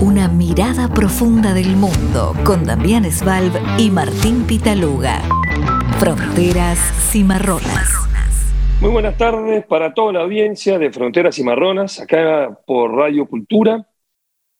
[0.00, 5.20] Una mirada profunda del mundo con Damián Svalb y Martín Pitaluga.
[5.98, 6.78] Fronteras
[7.10, 8.08] Cimarronas.
[8.80, 13.88] Muy buenas tardes para toda la audiencia de Fronteras Cimarronas, acá por Radio Cultura.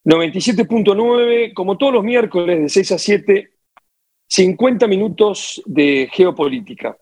[0.04, 3.50] 97.9, como todos los miércoles de 6 a 7,
[4.26, 6.98] 50 minutos de geopolítica.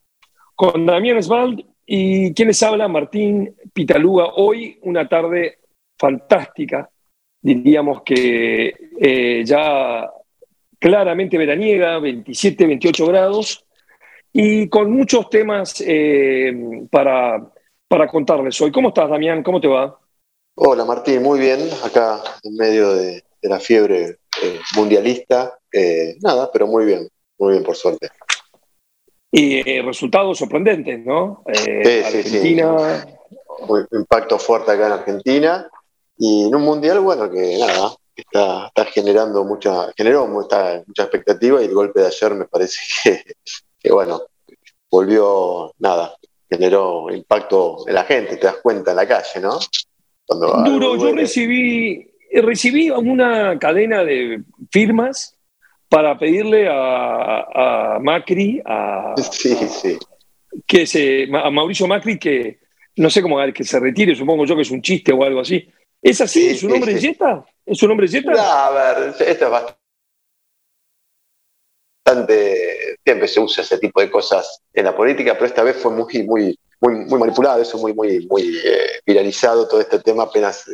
[0.54, 4.26] Con Damián Svalb y quienes habla, Martín Pitaluga.
[4.36, 5.60] Hoy una tarde
[5.98, 6.90] fantástica,
[7.54, 10.10] diríamos que eh, ya
[10.80, 13.64] claramente veraniega, 27, 28 grados,
[14.32, 16.52] y con muchos temas eh,
[16.90, 17.40] para,
[17.86, 18.72] para contarles hoy.
[18.72, 19.44] ¿Cómo estás, Damián?
[19.44, 19.96] ¿Cómo te va?
[20.56, 25.56] Hola, Martín, muy bien, acá en medio de, la fiebre eh, mundialista.
[26.22, 28.08] nada, pero muy bien, muy bien, por suerte.
[29.30, 31.44] Y resultados sorprendentes, ¿no?
[31.52, 31.70] sí,
[32.04, 33.04] Argentina.
[33.06, 33.12] Sí,
[33.68, 33.96] sí.
[33.98, 35.70] impacto fuerte acá en Argentina.
[36.18, 41.62] Y en un mundial, bueno, que nada, está, está generando mucha, generó mucha, mucha expectativa
[41.62, 42.80] y el golpe de ayer me parece
[43.78, 44.22] que, bueno,
[44.90, 46.14] volvió, nada,
[46.48, 49.58] generó impacto en la gente, te das cuenta en la calle, ¿no?
[50.28, 55.36] Duro, yo recibí, recibí una cadena de firmas
[55.88, 59.98] para pedirle a, Macri, a, sí, sí.
[60.66, 62.58] Que se, a Mauricio Macri que,
[62.96, 65.68] no sé cómo, que se retire, supongo yo que es un chiste o algo así,
[66.06, 66.50] ¿Es así?
[66.50, 67.44] ¿Es un hombre de Jetta?
[67.64, 68.06] ¿Es un hombre
[68.38, 69.50] a ver, esto es
[72.04, 72.96] bastante.
[73.04, 76.22] Siempre se usa ese tipo de cosas en la política, pero esta vez fue muy,
[76.22, 80.64] muy, muy, muy manipulado, eso muy, muy, muy eh, viralizado todo este tema apenas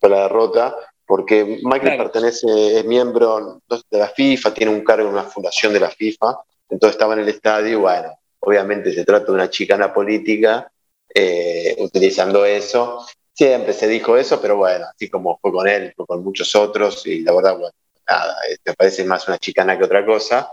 [0.00, 0.74] fue la derrota,
[1.06, 5.78] porque Michael pertenece, es miembro de la FIFA, tiene un cargo en una fundación de
[5.78, 6.36] la FIFA,
[6.68, 10.68] entonces estaba en el estadio y bueno, obviamente se trata de una chicana política,
[11.14, 13.06] eh, utilizando eso,
[13.38, 17.06] Siempre se dijo eso, pero bueno, así como fue con él, fue con muchos otros,
[17.06, 17.74] y la verdad, bueno,
[18.08, 20.52] nada, me parece más una chicana que otra cosa,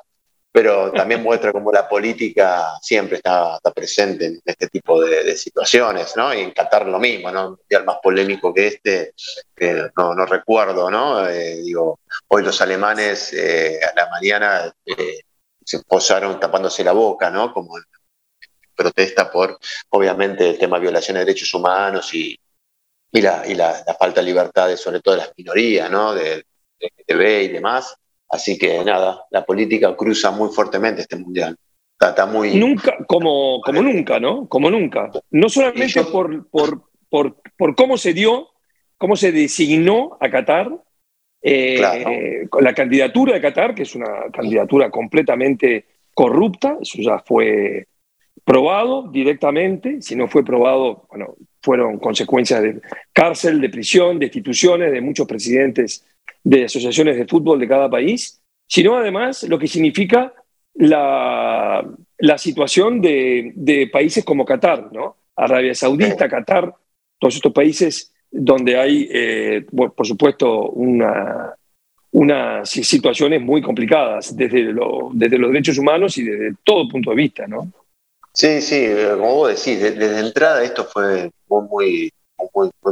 [0.51, 6.31] pero también muestra cómo la política siempre está, presente en este tipo de, situaciones, ¿no?
[6.31, 7.47] Y en Qatar lo mismo, ¿no?
[7.47, 9.15] Un mundial más polémico que este,
[9.97, 11.27] no, no recuerdo, ¿no?
[11.27, 15.21] Eh, digo, hoy los alemanes eh, a la mañana eh,
[15.63, 17.51] se posaron tapándose la boca, ¿no?
[17.51, 17.79] Como
[18.75, 19.57] protesta por,
[19.89, 22.37] obviamente, el tema de violación de derechos humanos y,
[23.15, 26.13] y la, y la, falta de libertades, sobre todo de las minorías, ¿no?
[26.13, 26.45] De,
[26.79, 27.95] de TV y demás.
[28.29, 31.55] Así que nada, la política cruza muy fuertemente este mundial.
[31.99, 32.55] Está, muy.
[32.55, 34.47] Nunca, como, como nunca, ¿no?
[34.49, 35.11] Como nunca.
[35.31, 38.49] No solamente por, por, por, por, cómo se dio,
[38.97, 40.69] cómo se designó a Qatar,
[41.41, 41.79] eh,
[42.59, 47.87] la candidatura de Qatar, que es una candidatura completamente corrupta, eso ya fue
[48.43, 52.79] probado directamente, si no fue probado, bueno, fueron consecuencias de
[53.11, 56.05] cárcel, de prisión, de instituciones, de muchos presidentes
[56.43, 60.31] de asociaciones de fútbol de cada país, sino además lo que significa
[60.75, 61.83] la,
[62.19, 65.17] la situación de, de, países como Qatar, ¿no?
[65.35, 66.71] Arabia Saudita, Qatar,
[67.19, 71.55] todos estos países donde hay, eh, por supuesto, una,
[72.11, 74.73] unas situaciones muy complicadas desde,
[75.13, 77.71] desde los derechos humanos y desde todo punto de vista, ¿no?
[78.35, 82.11] Sí, sí, como vos decís, desde, entrada esto fue muy,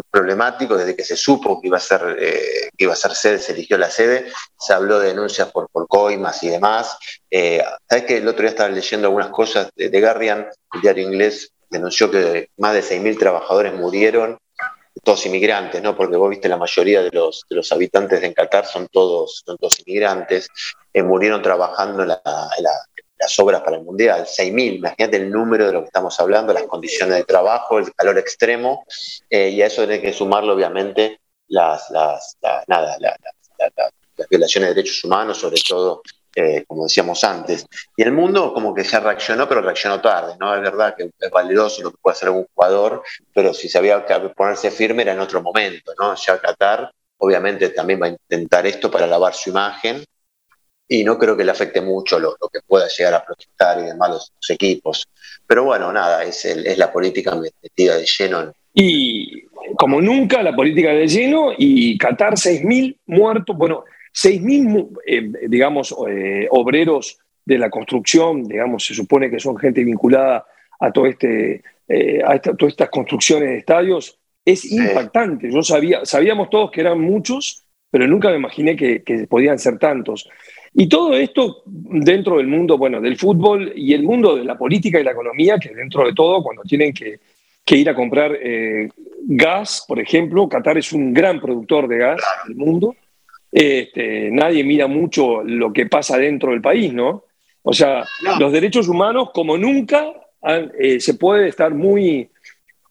[0.10, 3.40] problemático, desde que se supo que iba a ser, eh, que iba a ser sede,
[3.40, 6.98] se eligió la sede, se habló de denuncias por, por coimas y demás.
[7.30, 11.04] Eh, Sabes que el otro día estaba leyendo algunas cosas de, de Guardian, el diario
[11.04, 14.38] inglés denunció que más de 6.000 trabajadores murieron,
[15.04, 15.96] todos inmigrantes, ¿no?
[15.96, 19.58] Porque vos viste la mayoría de los, de los habitantes de Qatar son todos, son
[19.58, 20.48] todos inmigrantes,
[20.94, 22.22] eh, murieron trabajando en la,
[23.24, 26.64] las obras para el Mundial, 6.000, imagínate el número de lo que estamos hablando, las
[26.64, 28.84] condiciones de trabajo, el calor extremo,
[29.30, 35.04] eh, y a eso tiene que sumarlo obviamente las, las, nada, las violaciones de derechos
[35.06, 36.02] humanos, sobre todo,
[36.36, 37.66] eh, como decíamos antes.
[37.96, 40.54] Y el mundo como que ya reaccionó, pero reaccionó tarde, ¿no?
[40.54, 44.06] Es verdad que es valeroso lo que puede hacer algún jugador, pero si se había
[44.06, 46.14] que ponerse firme era en otro momento, ¿no?
[46.16, 50.04] Ya Qatar obviamente también va a intentar esto para lavar su imagen,
[50.94, 54.10] y no creo que le afecte mucho lo, que pueda llegar a protestar y demás
[54.10, 55.08] los, equipos.
[55.48, 58.54] Pero bueno, nada, es, es la política metida de lleno.
[58.76, 59.44] Y
[59.76, 66.48] como nunca, la política de lleno y Qatar 6.000 muertos, bueno, 6.000, eh, digamos, eh,
[66.52, 70.46] obreros de la construcción, digamos, se supone que son gente vinculada
[70.80, 75.52] a, todo este, eh, a todas estas construcciones de estadios, es impactante.
[75.52, 79.80] Yo sabía, sabíamos todos que eran muchos, pero nunca me imaginé que, que podían ser
[79.80, 80.30] tantos.
[80.76, 85.00] Y todo esto dentro del mundo, bueno, del fútbol y el mundo de la política
[85.00, 87.20] y la economía, que dentro de todo, cuando tienen que,
[87.76, 88.90] ir a comprar eh,
[89.22, 92.96] gas, por ejemplo, Qatar es un gran productor de gas del mundo,
[93.52, 97.26] este, nadie mira mucho lo que pasa dentro del país, ¿no?
[97.62, 98.04] O sea,
[98.40, 100.12] los derechos humanos, como nunca,
[100.78, 102.30] eh, se puede estar muy,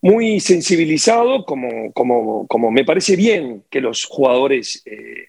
[0.00, 5.28] muy sensibilizado, como, como, como me parece bien que los jugadores eh,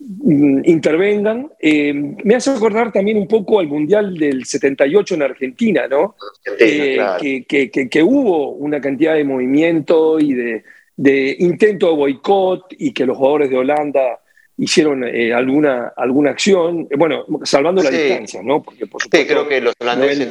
[0.00, 1.50] intervengan.
[1.60, 6.16] Eh, me hace acordar también un poco al Mundial del 78 en Argentina, ¿no?
[6.58, 10.64] que, que, hubo una cantidad de movimiento y de,
[10.96, 14.20] de intento de boicot y que los jugadores de Holanda
[14.56, 18.62] hicieron eh, alguna, alguna acción, eh, bueno, salvando la distancia, ¿no?
[18.62, 20.28] Porque, por supuesto, sí, creo que los holandeses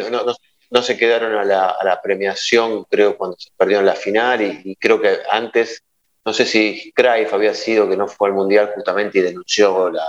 [0.71, 5.17] no, se quedaron a la, premiación, creo, cuando se perdieron la final, y, creo que
[5.29, 5.83] antes,
[6.25, 10.07] no sé si Cruyff había sido que no fue al Mundial justamente y denunció las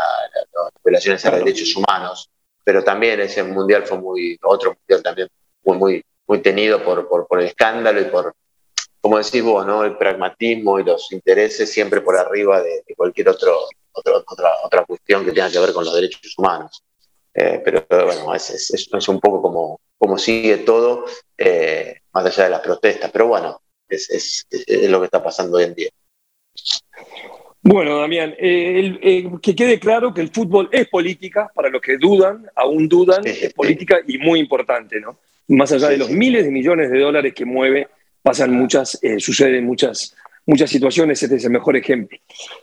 [0.84, 2.31] violaciones a derechos humanos,
[2.62, 5.28] pero también ese Mundial fue muy, otro Mundial también
[5.64, 8.34] muy, muy, muy tenido por, por, por el escándalo y por,
[9.00, 9.84] como decís vos, ¿no?
[9.84, 15.32] el pragmatismo y los intereses siempre por arriba de cualquier otro otra, otra cuestión que
[15.32, 16.82] tenga que ver con los derechos humanos.
[17.32, 21.05] Eh, pero bueno, es, es, un poco como, como sigue todo,
[21.37, 23.11] eh, más allá de las protestas.
[23.11, 24.46] Pero bueno, es,
[24.88, 25.90] lo que está pasando hoy en día.
[27.62, 32.46] Bueno, Damián, eh, que quede claro que el fútbol es política, para los que dudan,
[32.54, 35.18] aún dudan, es política y muy importante, ¿no?
[35.48, 37.88] Más allá de los miles de millones de dólares que mueve,
[38.22, 40.14] pasan muchas, suceden muchas
[40.46, 42.18] muchas situaciones, este es el mejor ejemplo.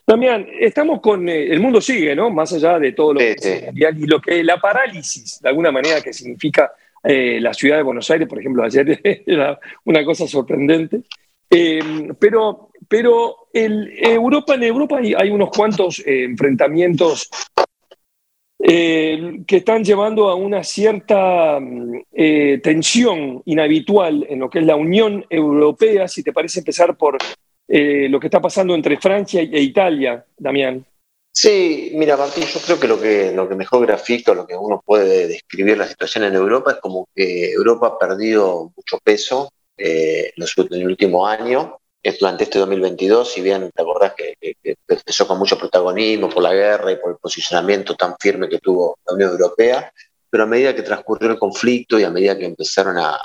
[0.06, 2.30] Damián, estamos con, eh, el mundo sigue, ¿no?
[2.30, 6.14] Más allá de todo lo que y lo que la parálisis, de alguna manera, que
[6.14, 6.72] significa
[7.04, 11.02] eh, la ciudad de Buenos Aires, por ejemplo, ayer era una cosa sorprendente.
[11.50, 17.30] Eh, pero pero el, Europa, en Europa hay, unos cuantos enfrentamientos
[18.60, 21.58] que están llevando a una cierta
[22.62, 27.18] tensión inhabitual en lo que es la Unión Europea, si te parece empezar por
[27.74, 30.86] eh, lo que está pasando entre Francia e Italia, Damián.
[31.32, 34.84] Sí, mira, Martín, yo creo que lo que, lo que mejor grafica, lo que uno
[34.86, 40.34] puede describir la situación en Europa es como que Europa ha perdido mucho peso eh,
[40.36, 41.78] en, el último año,
[42.20, 44.36] durante este 2022, si bien te acordás que,
[44.88, 48.98] empezó con mucho protagonismo por la guerra y por el posicionamiento tan firme que tuvo
[49.06, 49.92] la Unión Europea,
[50.30, 53.20] pero a medida que transcurrió el conflicto y a medida que empezaron a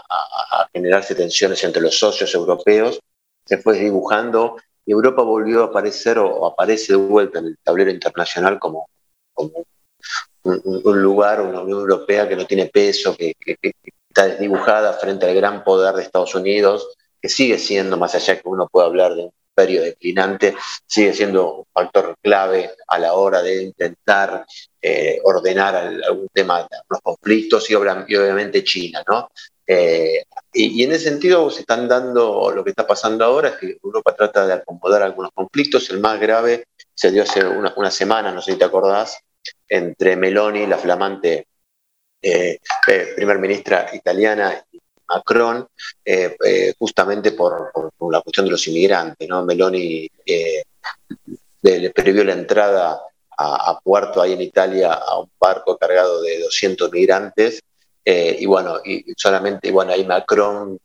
[0.72, 3.00] generarse tensiones entre los socios europeos,
[3.44, 4.56] se fue dibujando
[4.86, 8.88] y Europa volvió a aparecer o, aparece de vuelta en el tablero internacional como,
[10.44, 13.34] un, lugar, una Unión Europea que no tiene peso, que,
[14.08, 16.88] está desdibujada frente al gran poder de Estados Unidos,
[17.28, 20.54] sigue siendo, más allá que uno pueda hablar de un imperio declinante,
[20.86, 24.44] sigue siendo un factor clave a la hora de intentar
[24.80, 29.30] eh, ordenar algún tema, los conflictos y, obviamente China, ¿no?
[29.66, 33.78] Eh, y, en ese sentido se están dando, lo que está pasando ahora es que
[33.82, 35.90] Europa trata de acomodar algunos conflictos.
[35.90, 39.18] El más grave se dio hace una, semana, no sé si te acordás,
[39.68, 41.48] entre Meloni, la flamante
[42.22, 42.58] eh,
[43.16, 45.68] primer ministra italiana, y Macron,
[46.78, 47.72] justamente por,
[48.10, 49.28] la cuestión de los inmigrantes.
[49.28, 49.44] ¿no?
[49.44, 50.08] Meloni
[51.62, 53.00] le, previó la entrada
[53.38, 57.62] a, a, Puerto, ahí en Italia, a un barco cargado de 200 migrantes
[58.08, 60.78] eh, y bueno, y solamente, bueno, ahí Macron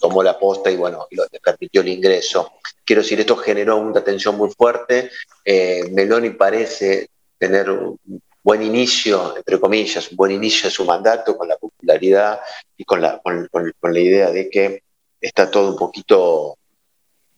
[0.00, 2.52] tomó la posta y bueno, le permitió el ingreso.
[2.82, 5.10] Quiero decir, esto generó una tensión muy fuerte.
[5.44, 7.98] Eh, Meloni parece tener un
[8.42, 12.40] buen inicio, entre comillas, un buen inicio de su mandato con la popularidad
[12.76, 14.82] y con la, con la idea de que
[15.20, 16.56] está todo un poquito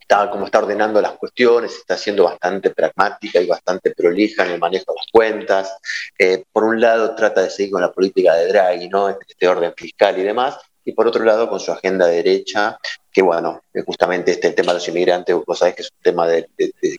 [0.05, 4.59] está, como está ordenando las cuestiones, está siendo bastante pragmática y bastante prolija en el
[4.61, 5.79] manejo de las cuentas.
[6.19, 9.09] Eh, por un lado, trata de seguir con la política de Draghi, ¿no?
[9.09, 12.79] este, este orden fiscal y demás, y por otro lado, con su agenda derecha,
[13.11, 16.29] que bueno, justamente este el tema de los inmigrantes, vos sabés que es un tema
[16.29, 16.49] de,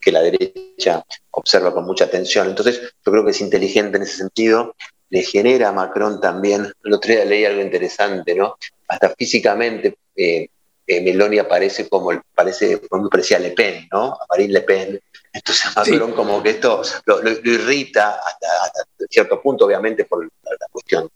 [0.01, 2.47] que la derecha observa con mucha atención.
[2.47, 4.75] Entonces, yo creo que es inteligente en ese sentido.
[5.09, 8.55] Le genera a Macron también, el otro día leí algo interesante, ¿no?
[8.87, 10.49] Hasta físicamente eh,
[10.87, 14.13] eh, Meloni aparece como, parece, como parecía Le Pen, ¿no?
[14.13, 14.99] A Marine Le Pen.
[15.33, 18.47] Entonces Macron como que esto lo, irrita hasta,
[19.09, 21.09] cierto punto, obviamente por la, cuestión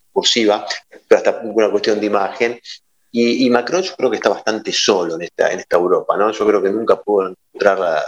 [1.08, 2.60] pero hasta una cuestión de imagen.
[3.12, 6.32] Y, Macron yo creo que está bastante solo en esta, en esta Europa, ¿no?
[6.32, 8.04] Yo creo que nunca pudo encontrar,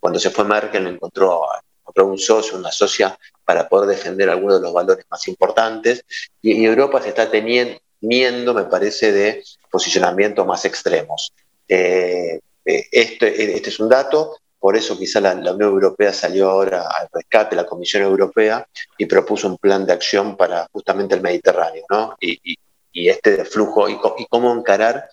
[0.00, 1.42] cuando se fue Merkel, encontró,
[1.80, 6.04] encontró un socio, una socia para poder defender algunos de los valores más importantes.
[6.42, 11.32] Y, y Europa se está teniendo, me parece, de posicionamientos más extremos.
[11.68, 17.06] Eh, este, este, es un dato, por eso quizá la, Unión Europea salió ahora al
[17.12, 18.66] rescate, la Comisión Europea,
[18.96, 22.16] y propuso un plan de acción para justamente el Mediterráneo, ¿no?
[22.18, 22.58] Y,
[22.94, 23.98] este flujo, y,
[24.30, 25.10] cómo encarar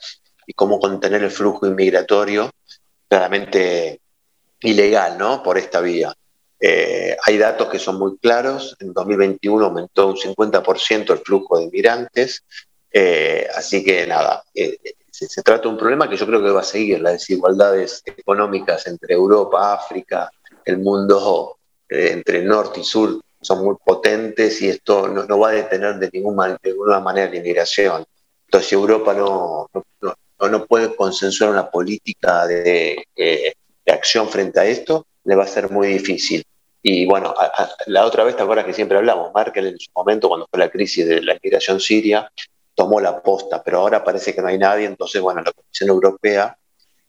[0.48, 2.50] y cómo contener el flujo inmigratorio
[3.10, 4.00] claramente
[4.62, 5.43] ilegal, ¿no?
[5.43, 6.15] Por esta vía.
[6.58, 8.77] Eh, hay datos que son muy claros.
[8.79, 12.46] En 2021 aumentó un 50% el flujo de inmigrantes.
[12.89, 14.77] Eh, así que nada, eh,
[15.28, 17.01] se, trata de un problema que yo creo que va a seguir.
[17.01, 20.32] Las desigualdades económicas entre Europa, África,
[20.66, 25.96] el mundo entre norte y sur son muy potentes y esto no, va a detener
[25.96, 26.58] de, ninguna,
[27.01, 28.06] manera la inmigración.
[28.46, 29.70] Entonces, Europa no,
[30.40, 33.06] no, puede consensuar una política de,
[33.88, 36.44] acción frente a esto, le va a ser muy difícil.
[36.84, 37.36] Y bueno,
[37.88, 39.32] la otra vez, ¿te acuerdas que siempre hablamos?
[39.36, 42.32] Merkel en su momento, cuando fue la crisis de la inmigración siria,
[42.74, 46.58] tomó la posta, pero ahora parece que no hay nadie, entonces, bueno, la Comisión Europea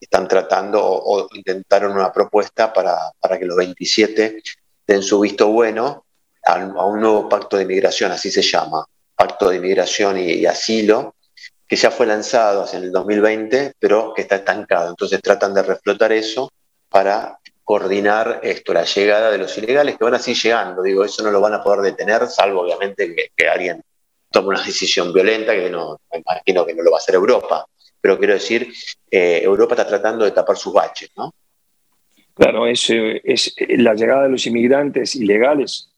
[0.00, 4.42] están tratando o, intentaron una propuesta para, para, que los 27
[4.86, 6.04] den su visto bueno
[6.44, 11.14] a, un nuevo pacto de inmigración, así se llama, pacto de inmigración y asilo,
[11.72, 14.90] que ya fue lanzado en el 2020, pero que está estancado.
[14.90, 16.52] Entonces tratan de reflotar eso
[16.90, 20.82] para coordinar esto, la llegada de los ilegales que van así llegando.
[20.82, 23.82] Digo, eso no lo van a poder detener, salvo obviamente que, alguien
[24.32, 27.66] tome una decisión violenta, que no, me imagino que no lo va a hacer Europa.
[28.00, 28.72] Pero quiero decir,
[29.10, 31.32] eh, Europa está tratando de tapar sus baches, ¿no?
[32.34, 35.92] Claro, es, es la llegada de los inmigrantes ilegales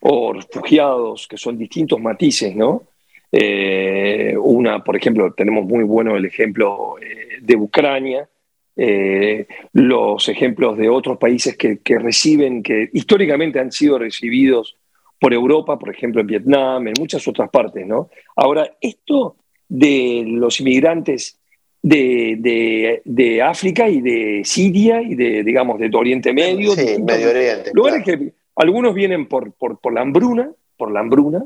[0.00, 2.88] o refugiados, que son distintos matices, ¿no?
[3.32, 8.28] Eh, una, por ejemplo, tenemos muy bueno el ejemplo eh, de Ucrania,
[8.76, 14.76] eh, los ejemplos de otros países que, reciben, que históricamente han sido recibidos
[15.18, 18.10] por Europa, por ejemplo en Vietnam, en muchas otras partes, ¿no?
[18.34, 19.36] Ahora, esto
[19.68, 21.38] de los inmigrantes
[21.82, 28.32] de, África y de Siria y de, digamos, de Oriente Medio, Medio Oriente, lugares que
[28.56, 31.44] algunos vienen por, por, por la hambruna, por la hambruna,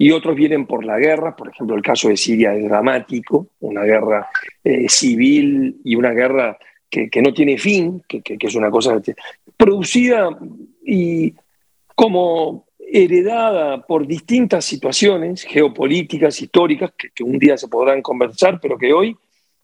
[0.00, 3.82] y otros vienen por la guerra, por ejemplo el caso de Siria es dramático, una
[3.82, 4.30] guerra
[4.64, 6.56] eh, civil y una guerra
[6.88, 9.00] que, no tiene fin, que, es una cosa
[9.58, 10.30] producida
[10.84, 11.34] y
[11.94, 18.92] como heredada por distintas situaciones geopolíticas, históricas, que, un día se podrán conversar, pero que
[18.92, 19.16] hoy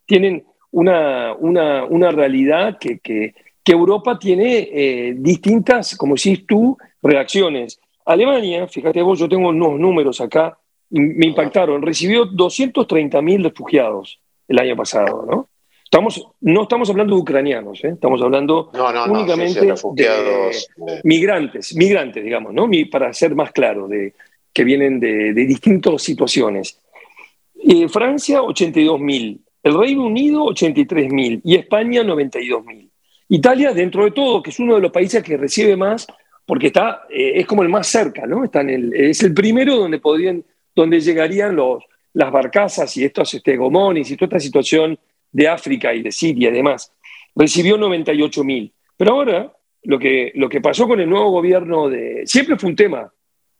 [0.04, 7.80] tienen una, una, realidad que, Europa tiene eh, distintas, como decís tú, reacciones.
[8.04, 10.56] Alemania, fíjate vos, yo tengo unos números acá,
[10.90, 15.48] me impactaron, recibió 230.000 refugiados el año pasado, ¿no?
[15.86, 17.90] Estamos, no estamos hablando de ucranianos, ¿eh?
[17.90, 18.72] estamos hablando
[19.08, 20.50] únicamente de
[21.04, 22.68] migrantes, migrantes, digamos, ¿no?
[22.90, 24.12] Para ser más claro, de,
[24.52, 26.82] que vienen de, distintas situaciones.
[27.54, 32.90] Eh, Francia, 82.000, el Reino Unido, 83.000 y España, 92.000.
[33.28, 36.04] Italia, dentro de todo, que es uno de los países que recibe más,
[36.44, 38.42] porque está, eh, es como el más cerca, ¿no?
[38.42, 40.42] Está en el, es el primero donde, podrían,
[40.74, 44.98] donde llegarían los, las barcazas y estos este, gomonis y toda esta situación
[45.32, 46.92] de África y de Siria y demás.
[47.34, 48.72] Recibió 98 mil.
[48.96, 49.52] Pero ahora,
[49.82, 52.22] lo que, lo que pasó con el nuevo gobierno de...
[52.24, 53.12] Siempre fue un tema,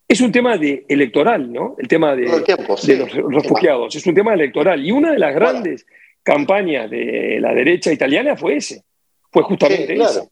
[0.08, 1.76] es un tema de electoral, ¿no?
[1.78, 4.85] El tema de, de los refugiados, es un tema electoral.
[4.85, 5.87] Y una de las grandes
[6.23, 8.82] campañas de la derecha italiana fue ese,
[9.30, 10.28] fue justamente ese.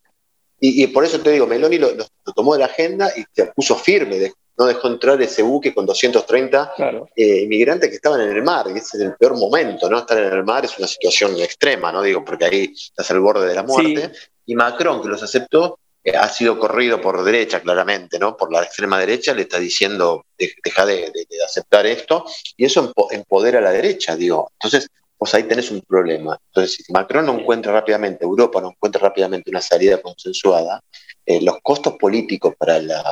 [0.59, 1.89] Y, por eso te digo, Meloni lo,
[2.33, 4.17] tomó de la agenda y se puso firme,
[4.57, 6.73] no dejó entrar ese buque con 230
[7.15, 9.99] eh, inmigrantes que estaban en el mar, y ese es el peor momento, ¿no?
[9.99, 12.01] Estar en el mar es una situación extrema, ¿no?
[12.01, 14.11] Digo, porque ahí estás al borde de la muerte.
[14.45, 18.37] Y Macron, que los aceptó, eh, ha sido corrido por derecha, claramente, ¿no?
[18.37, 21.11] Por la extrema derecha, le está diciendo, deja de,
[21.43, 24.51] aceptar esto, y eso empodera a la derecha, digo.
[24.53, 26.39] Entonces, pues ahí tenés un problema.
[26.47, 30.81] Entonces, si Macron no encuentra rápidamente, Europa no encuentra rápidamente una salida consensuada,
[31.25, 33.03] eh, los costos políticos para la,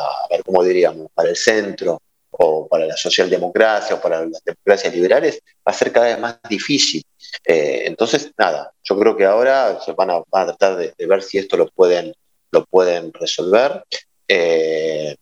[0.45, 5.71] cómo diríamos, para el centro o para la socialdemocracia o para las democracias liberales va
[5.71, 7.03] a ser cada vez más difícil.
[7.45, 11.57] Eh, entonces, nada, yo creo que ahora se van a, tratar de, ver si esto
[11.57, 12.13] lo pueden,
[12.51, 13.83] lo pueden resolver.
[14.27, 15.15] Eh,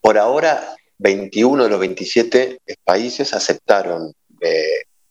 [0.00, 4.12] por ahora, 21 de los 27 países aceptaron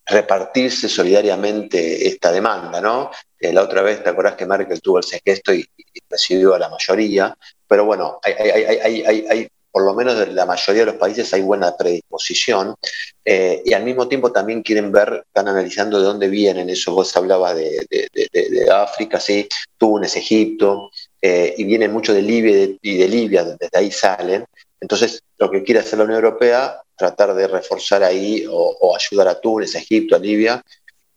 [0.06, 3.10] repartirse solidariamente esta demanda, ¿no?
[3.54, 5.68] La otra vez, ¿te acuerdas que Merkel tuvo el gesto y,
[6.10, 7.36] recibió a la mayoría?
[7.68, 12.76] Pero bueno, hay, por lo menos de la mayoría de los países hay buena predisposición
[13.26, 17.14] eh, y al mismo tiempo también quieren ver, están analizando de dónde vienen, eso vos
[17.18, 20.90] hablabas de, África, sí, Túnez, Egipto,
[21.22, 24.46] eh, y vienen mucho de Libia y de Libia, desde ahí salen.
[24.80, 29.40] Entonces, lo que quiere hacer la Unión Europea tratar de reforzar ahí o, ayudar a
[29.40, 30.64] Túnez, Egipto, a Libia,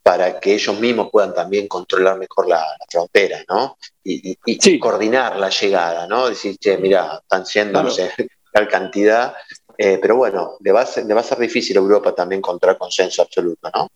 [0.09, 3.77] para que ellos mismos puedan también controlar mejor la, frontera, ¿no?
[4.03, 6.27] Y, coordinar la llegada, ¿no?
[6.27, 8.09] Decir, che, mira, están siendo, no sé,
[8.51, 9.35] tal cantidad,
[9.77, 12.39] eh, pero bueno, le va, a ser, le va a ser difícil a Europa también
[12.39, 13.87] encontrar consenso absoluto, ¿no?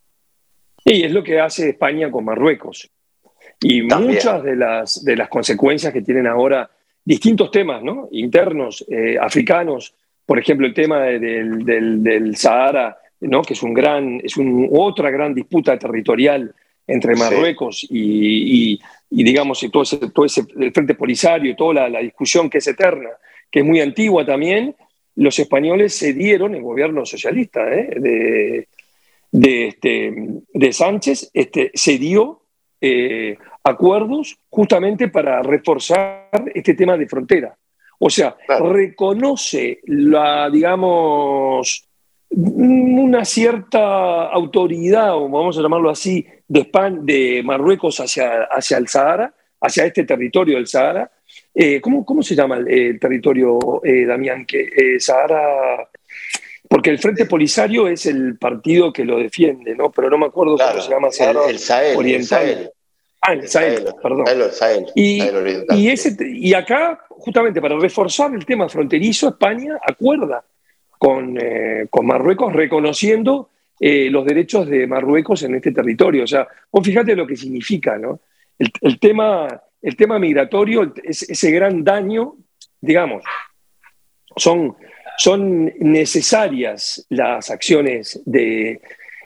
[0.84, 2.88] Y es lo que hace España con Marruecos.
[3.58, 6.70] Y muchas de las, de las consecuencias que tienen ahora
[7.04, 8.06] distintos temas ¿no?
[8.12, 9.92] internos, eh, africanos,
[10.24, 13.42] por ejemplo, el tema del, del, Sahara, ¿no?
[13.42, 16.54] que es, un gran, es un, otra gran disputa territorial
[16.86, 18.78] entre Marruecos y,
[19.10, 23.10] digamos, todo ese, todo ese, el Frente Polisario y toda la, discusión que es eterna,
[23.50, 24.74] que es muy antigua también,
[25.16, 27.94] los españoles se dieron, el gobierno socialista ¿eh?
[27.98, 28.68] de,
[29.30, 30.12] de, este,
[30.52, 32.42] de Sánchez, este, se dio
[32.80, 37.56] eh, acuerdos justamente para reforzar este tema de frontera.
[37.98, 41.88] O sea, reconoce la, digamos,
[42.36, 48.88] una cierta autoridad, o vamos a llamarlo así, de, España, de Marruecos hacia, hacia el
[48.88, 51.10] Sahara, hacia este territorio del Sahara.
[51.54, 54.44] Eh, ¿cómo, ¿cómo, se llama el, territorio, eh, Damián?
[54.44, 55.88] Que eh, Sahara.
[56.68, 59.92] Porque el Frente Polisario es el partido que lo defiende, ¿no?
[59.92, 62.72] Pero no me acuerdo cómo se llama Sahara el, Sahel, Oriental.
[63.20, 64.24] Ah, el Sahel, perdón.
[64.94, 65.22] y,
[65.70, 70.44] y, ese, y acá, justamente para reforzar el tema fronterizo, España acuerda
[71.04, 76.24] con, eh, con Marruecos reconociendo eh, los derechos de Marruecos en este territorio.
[76.24, 78.20] O sea, vos fíjate lo que significa, ¿no?
[78.58, 79.46] El, tema,
[79.82, 82.36] el tema migratorio, ese gran daño,
[82.80, 83.22] digamos,
[84.34, 84.76] son,
[85.18, 88.80] son necesarias las acciones de,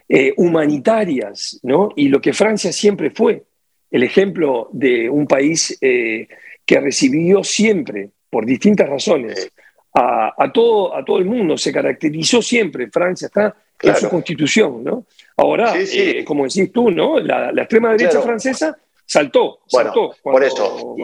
[0.09, 1.91] eh, humanitarias, ¿no?
[1.95, 3.45] Y lo que Francia siempre fue,
[3.93, 9.53] el ejemplo de un país que recibió siempre, por distintas razones,
[9.99, 15.07] a, todo, a todo el mundo, se caracterizó siempre, Francia está en su constitución, ¿no?
[15.37, 17.19] Ahora, eh, como decís tú, ¿no?
[17.21, 20.95] La, extrema derecha francesa saltó, bueno, por eso,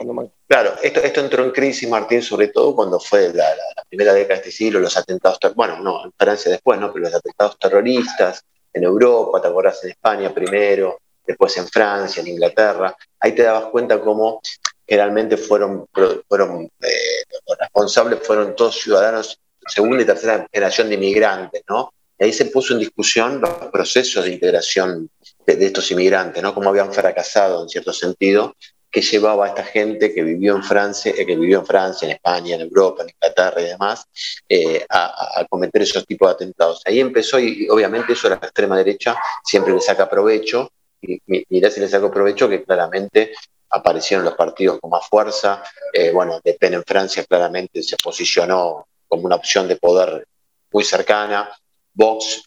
[0.46, 3.46] claro, esto, esto entró en crisis, Martín, sobre todo cuando fue la,
[3.88, 6.92] primera década de este siglo, los atentados, bueno, no, en Francia después, ¿no?
[6.92, 12.28] Pero los atentados terroristas en Europa, te acordás en España primero, después en Francia, en
[12.28, 14.40] Inglaterra, ahí te dabas cuenta cómo
[14.86, 15.86] generalmente fueron,
[16.28, 17.22] fueron eh,
[17.58, 21.92] responsables, fueron todos ciudadanos segunda y tercera generación de inmigrantes, ¿no?
[22.18, 25.10] Y ahí se puso en discusión los procesos de integración
[25.46, 26.54] de, estos inmigrantes, ¿no?
[26.54, 28.54] Cómo habían fracasado en cierto sentido,
[28.90, 32.12] que llevaba a esta gente que vivió en Francia, eh, que vivió en Francia, en
[32.12, 34.04] España, en Europa, en Inglaterra y demás,
[34.48, 36.82] eh, a, cometer esos tipos de atentados.
[36.84, 40.70] Ahí empezó y, obviamente eso la extrema derecha siempre le saca provecho
[41.48, 43.32] mirá si le saco provecho que claramente
[43.74, 45.62] aparecieron los partidos con más fuerza.
[45.92, 50.26] Eh, bueno, Le Pen en Francia claramente se posicionó como una opción de poder
[50.72, 51.50] muy cercana.
[51.92, 52.42] Vox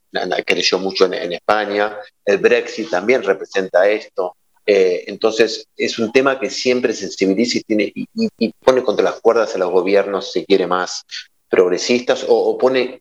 [0.46, 1.98] creció mucho en, España.
[2.26, 4.36] El Brexit también representa esto.
[4.66, 9.56] Eh, entonces, es un tema que siempre sensibiliza y, tiene, y, pone contra las cuerdas
[9.56, 11.06] a los gobiernos, si quiere, más
[11.50, 13.00] progresistas o, pone,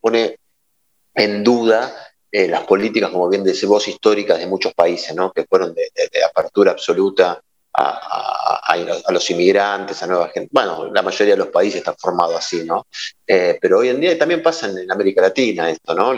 [1.13, 1.93] en duda
[2.31, 5.91] eh, las políticas, como bien decís vos, históricas de muchos países, que fueron de,
[6.23, 7.41] apertura absoluta
[7.77, 10.49] a, los inmigrantes, a nueva gente.
[10.51, 12.87] Bueno, la mayoría de los países están formados así, ¿no?
[13.25, 16.13] Eh, pero hoy en día también pasa en, América Latina esto, ¿no?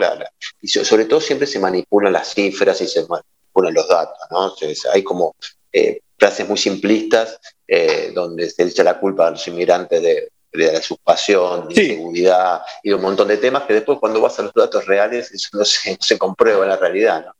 [0.60, 4.54] y sobre todo siempre se manipulan las cifras y se manipulan los datos, ¿no?
[4.92, 5.34] hay como
[5.72, 7.38] eh, frases muy simplistas
[8.14, 12.90] donde se echa la culpa a los inmigrantes de, de la usurpación, de seguridad y
[12.90, 15.64] de un montón de temas que después cuando vas a los datos reales eso no
[15.64, 17.26] se, comprueba en la realidad.
[17.26, 17.32] ¿no?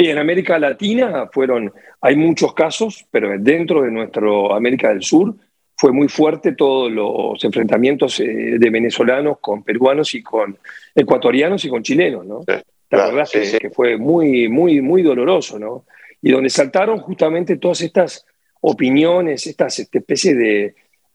[0.00, 5.34] Y en América Latina fueron, hay muchos casos, pero dentro de nuestro América del Sur
[5.76, 10.56] fue muy fuerte todos los enfrentamientos eh, de venezolanos con peruanos y con
[10.94, 12.44] ecuatorianos y con chilenos, ¿no?
[12.90, 15.84] la verdad que, que, fue muy, muy, muy doloroso, ¿no?
[16.22, 18.24] Y donde saltaron justamente todas estas
[18.60, 20.74] opiniones, estas este, especies de,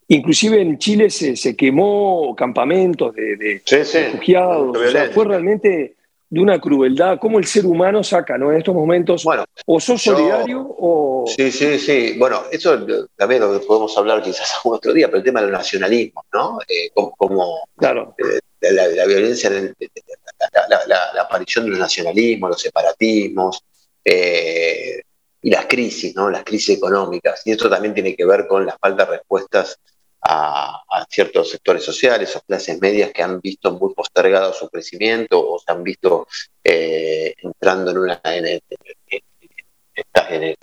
[0.09, 4.77] Inclusive en Chile se, quemó campamentos de, refugiados.
[5.13, 5.95] fue realmente
[6.33, 7.19] de una crueldad.
[7.19, 8.51] ¿Cómo el ser humano saca ¿no?
[8.51, 9.23] en estos momentos?
[9.23, 11.25] Bueno, o sos solidario o.
[11.27, 12.15] Sí, sí, sí.
[12.17, 16.25] Bueno, eso también lo podemos hablar quizás algún otro día, pero el tema del nacionalismo,
[16.33, 16.57] ¿no?
[16.67, 18.15] Eh, como, claro.
[18.17, 23.63] Eh, la, violencia, la, aparición de los nacionalismos, los separatismos.
[24.03, 25.01] Eh,
[25.45, 26.31] y las crisis, ¿no?
[26.31, 27.41] las crisis económicas.
[27.45, 29.77] Y esto también tiene que ver con la falta de respuestas
[30.23, 35.59] a, ciertos sectores sociales o clases medias que han visto muy postergado su crecimiento o
[35.59, 36.27] se han visto
[36.63, 38.61] eh, entrando en, una, en, el,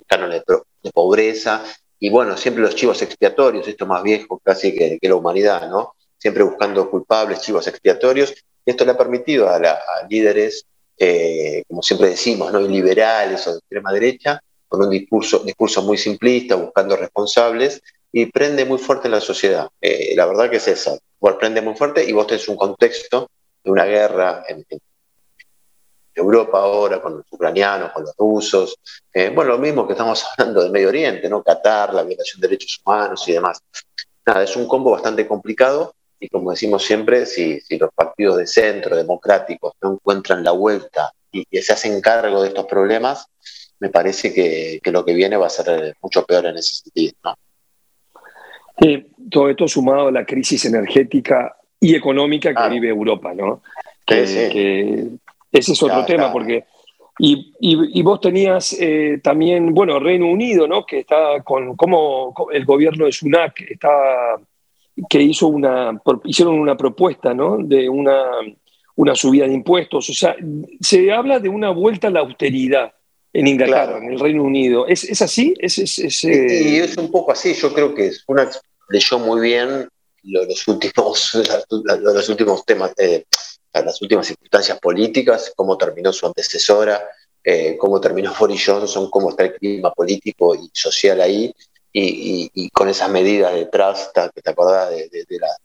[0.07, 0.43] canon de,
[0.91, 1.63] pobreza.
[1.99, 5.93] Y bueno, siempre los chivos expiatorios, esto más viejo casi que, la humanidad, ¿no?
[6.17, 8.33] Siempre buscando culpables, chivos expiatorios.
[8.65, 9.59] Y esto le ha permitido a,
[10.09, 10.65] líderes,
[10.97, 12.59] eh, como siempre decimos, ¿no?
[12.59, 18.77] liberales o de extrema derecha, con un discurso muy simplista, buscando responsables, y prende muy
[18.77, 19.69] fuerte en la sociedad.
[19.79, 20.97] Eh, la verdad que es esa.
[21.19, 23.29] Bueno, prende muy fuerte y vos tenés un contexto
[23.63, 24.65] de una guerra en,
[26.13, 28.75] Europa ahora, con los ucranianos, con los rusos.
[29.13, 31.41] Eh, bueno, lo mismo que estamos hablando del Medio Oriente, ¿no?
[31.41, 33.61] Qatar, la violación de derechos humanos y demás.
[34.25, 38.45] nada, es un combo bastante complicado y como decimos siempre, si, si los partidos de
[38.45, 43.25] centro democráticos no encuentran la vuelta y, se hacen cargo de estos problemas,
[43.79, 47.15] me parece que, lo que viene va a ser mucho peor en ese sentido.
[49.29, 53.61] Todo esto sumado a la crisis energética y económica que vive Europa, ¿no?
[54.05, 55.07] Que,
[55.51, 56.65] ese es otro tema, porque...
[57.19, 60.85] Y, vos tenías eh, también, bueno, Reino Unido, ¿no?
[60.85, 63.89] Que está con, como el gobierno de Sunak está
[65.09, 67.57] que hizo una, hicieron una propuesta ¿no?
[67.57, 68.23] de una,
[68.95, 70.09] una subida de impuestos.
[70.09, 70.35] O sea,
[70.79, 72.93] se habla de una vuelta a la austeridad
[73.33, 74.87] en Inglaterra, en el Reino Unido.
[74.87, 75.53] ¿Es, es así?
[75.59, 77.53] ¿Es, es, es Y es un poco así.
[77.53, 78.49] Yo creo que una
[78.91, 79.87] leyó muy bien
[80.23, 81.31] los últimos,
[81.69, 83.25] los últimos temas, eh,
[83.73, 87.03] las últimas circunstancias políticas, cómo terminó su antecesora,
[87.43, 91.53] eh, cómo terminó Boris Johnson, cómo está el clima político y social ahí
[91.93, 95.09] y, con esas medidas detrás, que te acordás de,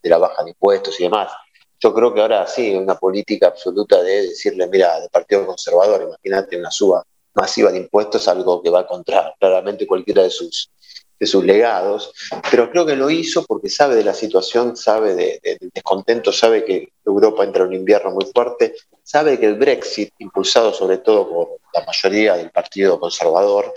[0.02, 1.30] la, baja de impuestos y demás.
[1.78, 6.58] Yo creo que ahora sí, una política absoluta de decirle, mira, del Partido Conservador, imagínate
[6.58, 10.70] una suba masiva de impuestos, algo que va contra claramente cualquiera de sus,
[11.18, 12.12] de sus legados,
[12.50, 16.92] pero creo que lo hizo porque sabe de la situación, sabe del descontento, sabe que
[17.04, 21.48] Europa entra en un invierno muy fuerte, sabe que el Brexit, impulsado sobre todo por
[21.72, 23.72] la mayoría del Partido Conservador,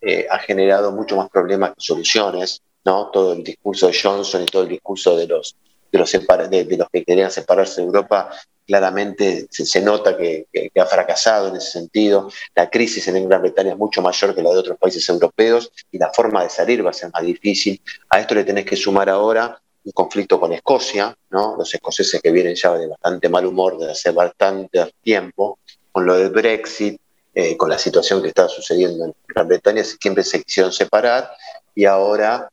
[0.00, 3.10] eh, ha generado mucho más problemas que soluciones, ¿no?
[3.10, 5.56] Todo el discurso de Johnson y todo el discurso de los,
[5.90, 8.30] de los, de, los que querían separarse de Europa
[8.66, 10.46] claramente se, nota que,
[10.76, 12.30] ha fracasado en ese sentido.
[12.54, 15.98] La crisis en Gran Bretaña es mucho mayor que la de otros países europeos y
[15.98, 17.80] la forma de salir va a ser más difícil.
[18.10, 21.56] A esto le tenés que sumar ahora un conflicto con Escocia, ¿no?
[21.56, 25.58] los escoceses que vienen ya de bastante mal humor desde hace bastante tiempo,
[25.92, 26.98] con lo del Brexit,
[27.34, 31.30] eh, con la situación que estaba sucediendo en Gran Bretaña, siempre se quisieron separar
[31.74, 32.48] y ahora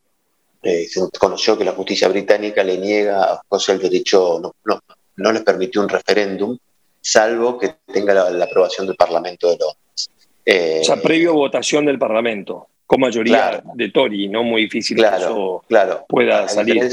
[0.61, 4.81] eh, se conoció que la justicia británica le niega a Escocia el derecho, no,
[5.17, 6.57] no les permitió un referéndum,
[6.99, 10.09] salvo que tenga la, aprobación del Parlamento de Londres.
[10.45, 15.17] Eh, o sea, previo votación del Parlamento, con mayoría de Tory, no muy difícil claro,
[15.17, 16.05] que eso claro.
[16.07, 16.89] pueda salir.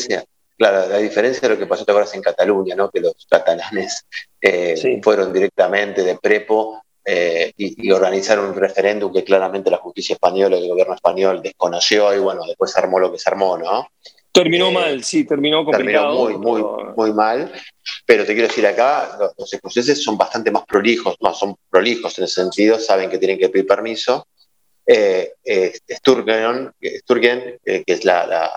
[0.57, 2.90] Claro, la diferencia de lo que pasó ahora en Cataluña, ¿no?
[2.90, 4.04] que los catalanes
[5.00, 10.64] fueron directamente de prepo eh, y, organizar un referéndum que claramente la justicia española y
[10.64, 13.88] el gobierno español desconoció y bueno, después se armó lo que se armó, ¿no?
[14.32, 16.26] Terminó eh, mal, sí, terminó complicado.
[16.26, 17.52] Terminó muy, muy, muy mal,
[18.06, 22.24] pero te quiero decir acá, los, escoceses son bastante más prolijos, no, son prolijos en
[22.24, 24.26] ese sentido, saben que tienen que pedir permiso.
[24.86, 25.34] Eh,
[25.90, 28.50] Sturgeon, que es la, la,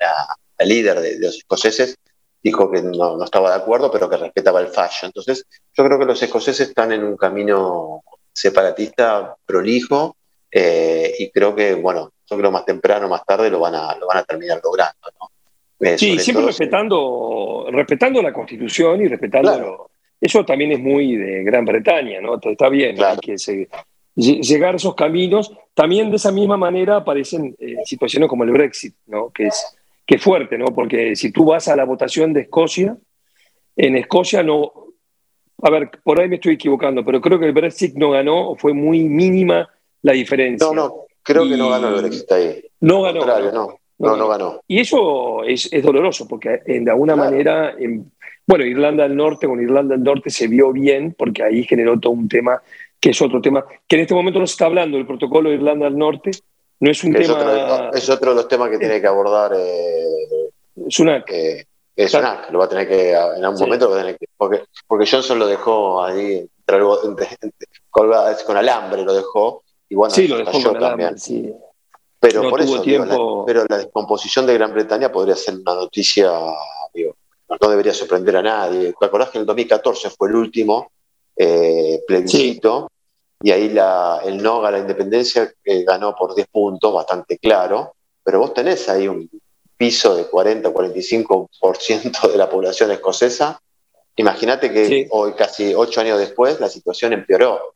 [0.00, 1.96] la, líder de, de los escoceses,
[2.42, 5.06] dijo que no, estaba de acuerdo, pero que respetaba el fallo.
[5.06, 8.02] Entonces, yo creo que los escoceses están en un camino
[8.32, 10.16] separatista prolijo
[10.50, 13.96] eh, y creo que, bueno, yo creo más temprano o más tarde lo van a,
[13.96, 15.08] lo van a terminar logrando.
[15.80, 19.90] Eh, sí, siempre respetando, respetando la Constitución y respetando...
[20.20, 22.40] Eso también es muy de Gran Bretaña, ¿no?
[22.42, 23.36] Está bien, que
[24.16, 25.52] llegar a esos caminos.
[25.74, 29.30] También de esa misma manera aparecen eh, situaciones como el Brexit, ¿no?
[29.30, 30.74] Que es Qué fuerte, ¿no?
[30.74, 32.96] Porque si tú vas a la votación de Escocia,
[33.76, 34.72] en Escocia no.
[35.60, 38.72] A ver, por ahí me estoy equivocando, pero creo que el Brexit no ganó, fue
[38.72, 39.68] muy mínima
[40.02, 40.66] la diferencia.
[40.68, 42.64] No, no, creo que no ganó el Brexit ahí.
[42.80, 43.24] No ganó.
[43.24, 44.60] no, no, no, ganó.
[44.66, 47.74] Y eso es, doloroso, porque de alguna manera,
[48.46, 52.12] bueno, Irlanda del Norte, con Irlanda del Norte se vio bien, porque ahí generó todo
[52.12, 52.62] un tema
[53.00, 55.56] que es otro tema, que en este momento no se está hablando del protocolo de
[55.56, 56.32] Irlanda del Norte,
[56.80, 57.34] no es un tema.
[57.34, 59.52] Otro, es otro de los temas que tiene que abordar.
[59.56, 60.50] Eh,
[60.88, 61.30] Sunak.
[61.30, 63.10] Eh, Sunak, lo va a tener que.
[63.10, 64.26] En algún momento va a tener que.
[64.36, 66.48] Porque, porque Johnson lo dejó ahí
[68.46, 69.64] con alambre, lo dejó.
[69.88, 71.18] Y bueno, sí, lo dejó con también.
[71.18, 71.52] sí.
[72.20, 76.32] Pero por eso, la, pero la descomposición de Gran Bretaña podría ser una noticia,
[76.92, 77.14] digo,
[77.48, 78.92] no debería sorprender a nadie.
[78.98, 80.90] ¿Te acordás que en el 2014 fue el último
[81.36, 82.88] eh, plebiscito?
[83.40, 85.52] y ahí la, el no a la independencia
[85.86, 89.30] ganó por 10 puntos, bastante claro, pero vos tenés ahí un
[89.76, 93.60] piso de 40-45% de la población escocesa.
[94.16, 97.74] Imagínate que hoy, casi ocho años después, la situación empeoró.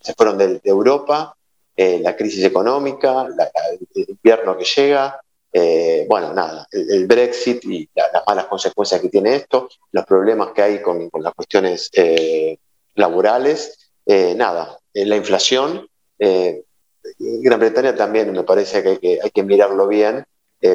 [0.00, 1.36] Se fueron de, Europa,
[1.76, 5.20] eh, la crisis económica, el invierno que llega,
[5.52, 10.62] eh, bueno, nada, el, Brexit y las malas consecuencias que tiene esto, los problemas que
[10.62, 12.58] hay con, las cuestiones eh,
[12.94, 15.86] laborales, eh, nada, eh, la inflación.
[16.18, 16.64] Eh,
[17.18, 20.24] Gran Bretaña también me parece que hay que, mirarlo bien,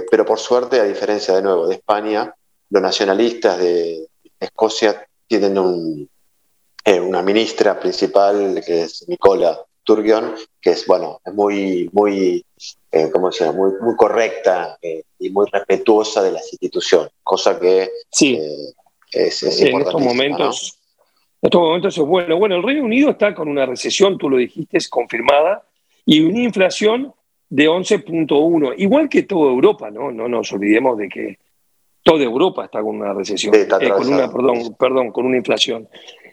[0.10, 2.34] pero por suerte, a diferencia de nuevo de España,
[2.70, 4.08] los nacionalistas de
[4.40, 5.58] Escocia tienen
[6.86, 12.43] una ministra principal que es Nicola Turgeon, que es, bueno, es muy, muy
[12.91, 13.58] eh, ¿cómo se llama?
[13.58, 18.39] Muy, muy correcta eh, y muy respetuosa de las instituciones, cosa que sí.
[19.12, 20.80] es, es En estos momentos,
[21.41, 22.38] en estos momentos es bueno.
[22.38, 25.63] Bueno, el Reino Unido está con una recesión, tú lo dijiste, es confirmada,
[26.06, 27.13] y una inflación
[27.50, 30.12] de 11.1, igual que toda Europa, ¿no?
[30.12, 31.39] No nos olvidemos de que
[32.04, 35.88] toda Europa está con una recesión, con una, perdón, perdón, con una inflación.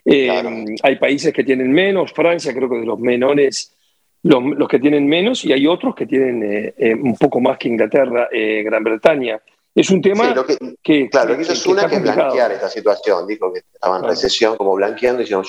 [0.05, 3.75] Hay países que tienen menos, Francia creo que de los menores
[4.23, 7.67] los, que tienen menos y hay otros que tienen eh, eh, un poco más que
[7.67, 9.41] Inglaterra, eh, Gran Bretaña.
[9.73, 10.35] Es un tema
[10.83, 13.25] que, Claro, que, es una que, blanquear esta situación.
[13.25, 15.41] Dijo que estaba en recesión, como blanqueando, y yo,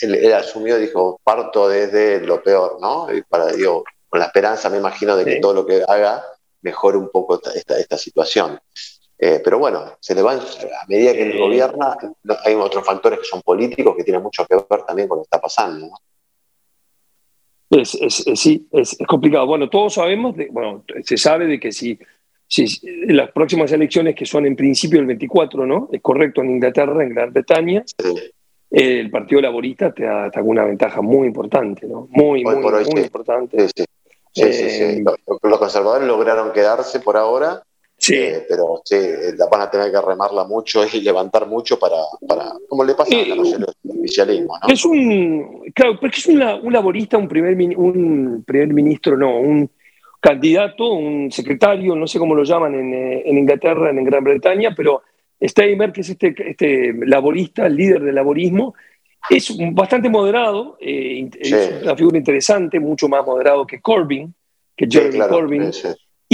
[0.00, 3.14] él, asumió, dijo, parto desde lo peor, ¿no?
[3.14, 6.24] Y para, digo, con la esperanza, me imagino, de que todo lo que haga
[6.62, 8.58] mejore un poco esta, esta, situación.
[9.44, 11.96] Pero bueno, se le van, a medida que él gobierna,
[12.44, 15.26] hay otros factores que son políticos que tienen mucho que ver también con lo que
[15.26, 15.86] está pasando.
[15.86, 15.94] ¿no?
[17.78, 17.96] Es,
[18.34, 19.46] sí, es, complicado.
[19.46, 21.96] Bueno, todos sabemos, de, bueno, se sabe de que si,
[22.48, 22.66] si,
[23.06, 25.88] las próximas elecciones, que son en principio el 24, ¿no?
[25.92, 27.84] Es correcto, en Inglaterra, en Gran Bretaña,
[28.70, 32.08] el Partido Laborista te da, una ventaja muy importante, ¿no?
[32.10, 33.68] Muy, muy, muy importante.
[33.68, 33.84] Sí,
[34.34, 34.44] sí.
[34.44, 35.04] Eh,
[35.42, 37.62] los conservadores lograron quedarse por ahora
[38.02, 38.16] Sí.
[38.16, 38.96] Eh, pero sí,
[39.48, 43.28] van a tener que remarla mucho y levantar mucho para, para como le pasa a
[43.28, 44.58] la mayoría del oficialismo.
[44.60, 44.74] ¿no?
[44.74, 49.70] Es un, claro, porque es un, un laborista, un primer, un primer ministro, no, un
[50.18, 54.74] candidato, un secretario, no sé cómo lo llaman en, eh, en Inglaterra, en Gran Bretaña,
[54.76, 55.02] pero
[55.40, 58.74] Steimer, que es este, este laborista, el líder del laborismo,
[59.30, 64.34] es bastante moderado, eh, es una figura interesante, mucho más moderado que Corbyn,
[64.76, 65.70] que Jeremy Corbyn.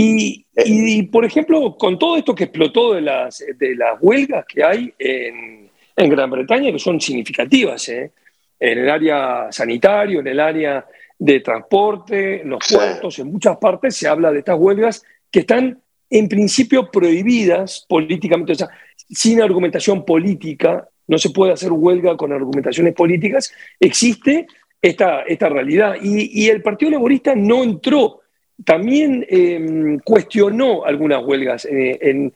[0.01, 4.63] Y, y, por ejemplo, con todo esto que explotó de las, de las huelgas que
[4.63, 8.13] hay en, en Gran Bretaña, que son significativas, ¿eh?
[8.61, 10.87] en el área sanitario, en el área
[11.19, 15.83] de transporte, en los puertos, en muchas partes se habla de estas huelgas que están
[16.09, 22.33] en principio prohibidas políticamente, o sea, sin argumentación política, no se puede hacer huelga con
[22.33, 24.47] argumentaciones políticas, existe
[24.81, 25.97] esta, esta realidad.
[26.01, 28.21] Y, y el Partido Laborista no entró
[28.65, 32.33] también em, cuestionó algunas huelgas eh, en,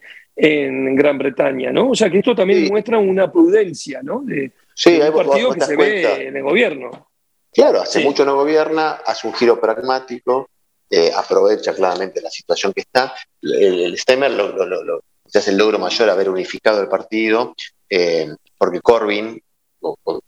[0.96, 1.90] Gran Bretaña, ¿no?
[1.90, 4.22] O sea que esto también muestra una prudencia, ¿no?
[4.24, 7.08] De, sí, un partido que se ve en el gobierno.
[7.52, 10.48] Claro, hace mucho no gobierna, hace un giro pragmático,
[10.88, 13.14] eh, aprovecha claramente la situación que está.
[13.42, 15.02] El, el Stemmer lo, lo,
[15.38, 17.54] hace el logro mayor haber unificado el partido,
[17.88, 19.42] eh, porque Corbyn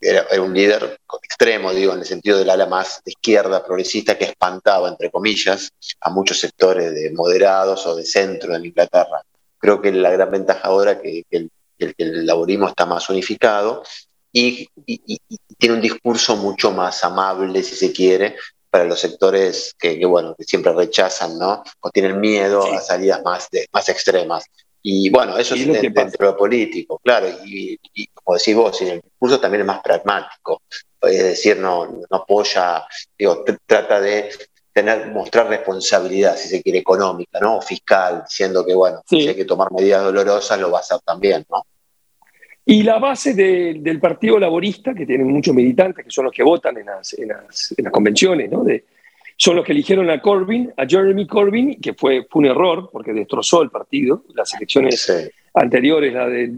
[0.01, 4.25] era, un líder extremo, digo, en el sentido del ala más de izquierda, progresista, que
[4.25, 9.21] espantaba, entre comillas, a muchos sectores de moderados o de centro en Inglaterra.
[9.57, 13.83] Creo que la gran ventaja ahora que, que, el, laborismo está más unificado
[14.31, 14.67] y,
[15.57, 18.35] tiene un discurso mucho más amable, si se quiere,
[18.69, 21.63] para los sectores que, bueno, que siempre rechazan, ¿no?
[21.79, 24.43] O tienen miedo a salidas más, más extremas.
[24.87, 27.75] Y bueno, eso es dentro de lo político, claro, y,
[28.13, 30.61] como decís vos, el discurso también es más pragmático,
[31.01, 32.85] es decir, no, no apoya,
[33.17, 34.29] digo, trata de
[34.71, 37.57] tener, mostrar responsabilidad, si se quiere, económica, ¿no?
[37.57, 40.99] O fiscal, diciendo que, bueno, si hay que tomar medidas dolorosas, lo va a hacer
[41.03, 41.65] también, ¿no?
[42.63, 46.77] Y la base del Partido Laborista, que tiene muchos militantes, que son los que votan
[46.77, 48.63] en las, en las, en las convenciones, ¿no?
[48.63, 48.85] De,
[49.37, 53.61] son los que eligieron a Corbyn, a Jeremy Corbyn, que fue, un error porque destrozó
[53.61, 54.23] el partido.
[54.33, 56.51] Las elecciones anteriores, la de,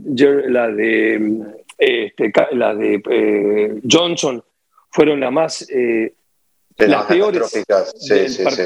[0.47, 1.41] la de,
[1.77, 4.43] este, la de eh, Johnson,
[4.91, 6.13] fueron las más eh,
[6.77, 7.65] las peores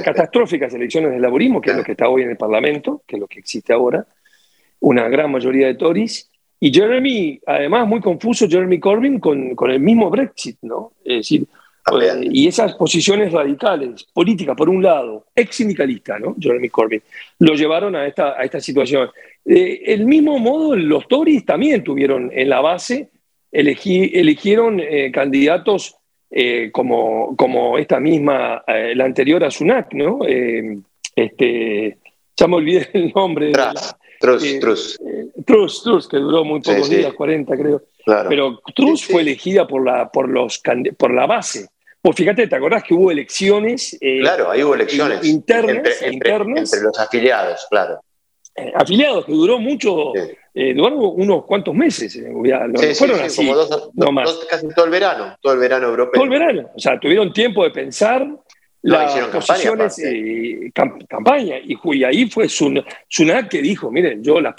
[0.04, 3.20] catastróficas, elecciones del laborismo, que es lo que está hoy en el Parlamento, que es
[3.20, 4.06] lo que existe ahora,
[4.82, 6.30] una gran mayoría de Tories.
[6.60, 10.92] Y Jeremy, además, muy confuso Jeremy Corbyn con, con el mismo Brexit, ¿no?
[11.04, 11.48] Es decir,
[12.22, 16.36] y esas posiciones radicales, políticas por un lado, ex sindicalista, ¿no?
[16.40, 17.02] Jeremy Corbyn,
[17.40, 19.10] lo llevaron a esta, a esta situación.
[19.46, 23.10] Eh, el mismo modo, los Tories también tuvieron en la base,
[23.52, 25.96] eligieron eh, candidatos
[26.30, 30.20] eh, como, como esta misma, la anterior a Sunak, ¿no?
[31.16, 31.98] este,
[32.38, 33.52] ya me olvidé el nombre.
[33.52, 34.98] Truss, Truss.
[35.46, 37.84] Truss, Truss, que duró muy pocos días, 40 creo.
[38.06, 40.62] Pero Truss fue elegida por la, por, los,
[40.98, 41.68] por la base.
[42.02, 43.96] Pues fíjate, ¿te acordás que hubo elecciones?
[44.02, 45.24] Eh, claro, ahí hubo elecciones.
[45.24, 48.00] Internas, entre, entre, los afiliados, claro.
[48.56, 52.20] Eh, afiliados, que duró mucho, eh, duró unos cuantos meses.
[52.98, 56.14] fueron así, como dos, casi todo el verano, todo el verano europeo.
[56.14, 58.28] Todo el verano, o sea, tuvieron tiempo de pensar
[58.84, 60.02] las posiciones,
[60.74, 64.56] campaña, campaña, y, ahí fue Sunak que dijo, miren, yo las,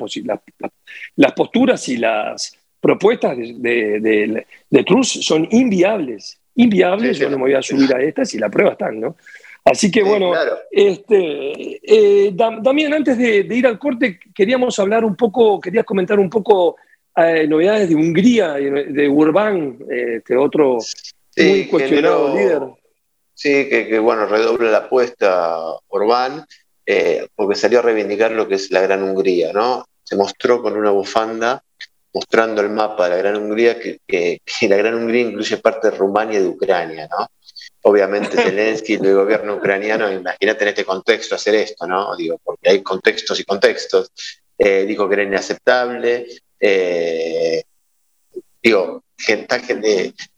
[1.17, 6.39] las posturas y las propuestas de, de, de, Cruz son inviables.
[6.55, 9.17] Inviables, yo no me voy a subir a estas y la prueba están, ¿no?
[9.65, 10.33] Así que bueno,
[10.71, 16.29] este, eh, también antes de, ir al corte, queríamos hablar un poco, querías comentar un
[16.29, 16.77] poco
[17.17, 20.79] eh, novedades de Hungría, de Urbán, este otro
[21.37, 22.63] muy cuestionado líder.
[23.43, 25.57] Sí, que, bueno, redoble la apuesta
[25.89, 26.47] Orbán,
[26.87, 29.85] eh, porque salió a reivindicar lo que es la Gran Hungría, ¿no?
[30.05, 31.61] Se mostró con una bufanda
[32.15, 35.97] mostrando el mapa de la Gran Hungría, que, que, la Gran Hungría incluye parte de
[35.97, 37.27] Rumania y de Ucrania, ¿no?
[37.83, 42.15] Obviamente Zelensky y el gobierno ucraniano, imagínate en este contexto hacer esto, ¿no?
[42.15, 44.13] Digo, porque hay contextos y contextos.
[44.57, 46.29] Eh, dijo que era inaceptable.
[46.61, 47.65] Eh,
[48.63, 49.02] digo,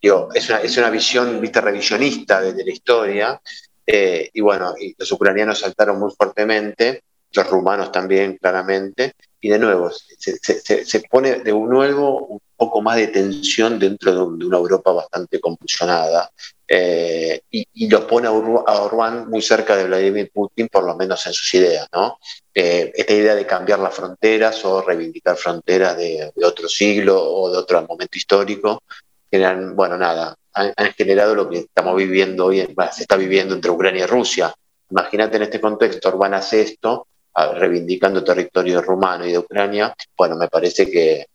[0.00, 3.40] digo es, una, es una visión vista revisionista de, la historia.
[3.86, 9.12] Eh, y bueno, y los ucranianos saltaron muy fuertemente, los rumanos también, claramente.
[9.40, 10.38] Y de nuevo, se,
[10.84, 16.30] se pone de nuevo un poco más de tensión dentro de, una Europa bastante confusionada
[16.66, 21.32] eh, y, lo pone a, Orbán muy cerca de Vladimir Putin, por lo menos en
[21.32, 21.88] sus ideas.
[21.92, 22.18] ¿no?
[22.56, 27.58] Eh, esta idea de cambiar las fronteras o reivindicar fronteras de, otro siglo o de
[27.58, 28.84] otro momento histórico,
[29.28, 34.04] generan, bueno, nada, han, generado lo que estamos viviendo hoy, se está viviendo entre Ucrania
[34.04, 34.54] y Rusia.
[34.88, 37.08] Imagínate en este contexto, Orbán hace esto,
[37.56, 41.26] reivindicando territorio rumano y de Ucrania, bueno, me parece que,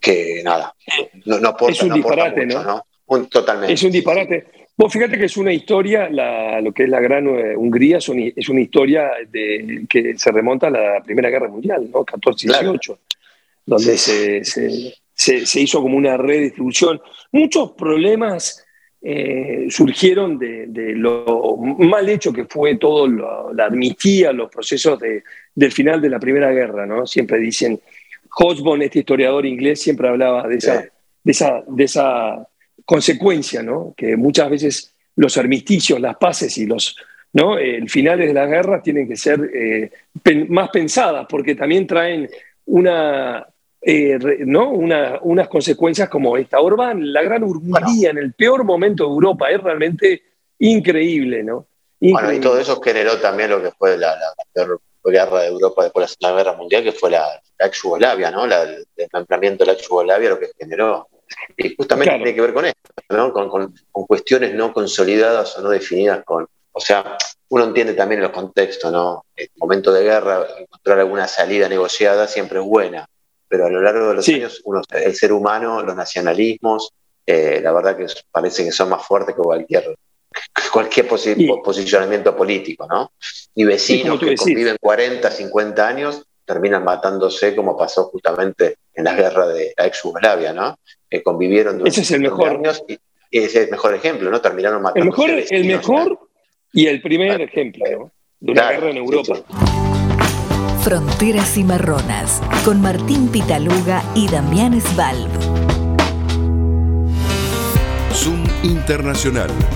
[0.00, 0.74] que nada,
[1.26, 2.86] no, no aporta, es un disparate, ¿no?
[3.28, 3.74] totalmente.
[3.74, 4.59] Es un disparate.
[4.80, 8.60] Vos fíjate que es una historia, lo que es la Gran eh, Hungría es una,
[8.62, 11.98] historia de, que se remonta a la Primera Guerra Mundial, ¿no?
[11.98, 12.96] 14-18,
[13.66, 16.98] donde se, se, hizo como una redistribución.
[17.30, 18.64] Muchos problemas
[19.02, 23.06] eh, surgieron de, lo mal hecho que fue todo
[23.52, 24.98] la amnistía, los procesos
[25.54, 27.06] del final de la Primera Guerra, ¿no?
[27.06, 27.78] Siempre dicen,
[28.30, 30.86] Hobsbawm, este historiador inglés, siempre hablaba de esa,
[31.22, 32.46] de esa, de esa
[32.90, 33.94] consecuencia, ¿no?
[33.96, 36.96] Que muchas veces los armisticios, las paces y los
[37.32, 37.56] ¿no?
[37.56, 39.92] El finales de la guerra tienen que ser eh,
[40.48, 42.28] más pensadas porque también traen
[42.66, 43.46] una,
[43.80, 44.70] eh, ¿no?
[44.70, 46.58] Una, unas consecuencias como esta.
[46.60, 50.22] Orbán, la gran Hungría en el peor momento de Europa, es realmente
[50.58, 51.66] increíble, ¿no?
[52.00, 54.16] Bueno, y todo eso generó también lo que fue la,
[54.52, 57.80] peor guerra de Europa después de la Segunda Guerra Mundial, que fue la, la ex
[57.84, 58.46] Yugoslavia, ¿no?
[58.46, 61.06] el desmembramiento de la ex Yugoslavia, lo que generó
[61.56, 63.32] y justamente tiene que ver con esto, ¿no?
[63.32, 66.46] con, cuestiones no consolidadas o no definidas con.
[66.72, 67.16] O sea,
[67.48, 69.24] uno entiende también los contextos, ¿no?
[69.34, 73.08] En momento de guerra, encontrar alguna salida negociada siempre es buena,
[73.48, 76.92] pero a lo largo de los años, uno, el ser humano, los nacionalismos,
[77.26, 79.96] eh, la verdad que parece que son más fuertes que cualquier
[80.72, 83.12] cualquier posicionamiento político, ¿no?
[83.54, 89.46] Y vecinos que conviven 40, 50 años terminan matándose como pasó justamente en la guerra
[89.46, 90.80] de la ex Yugoslavia, ¿no?
[91.08, 92.48] Que convivieron durante ese es el mejor.
[92.48, 92.98] años y,
[93.30, 94.40] ese es el mejor ejemplo, ¿no?
[94.40, 95.00] Terminaron matando.
[95.00, 96.18] El mejor, el mejor
[96.72, 98.12] y el primer ejemplo ¿no?
[98.40, 99.36] de una guerra en Europa.
[100.82, 105.30] Fronteras y Marronas, con Martín Pitaluga y Damián Svalb.
[108.12, 109.50] Zoom Internacional,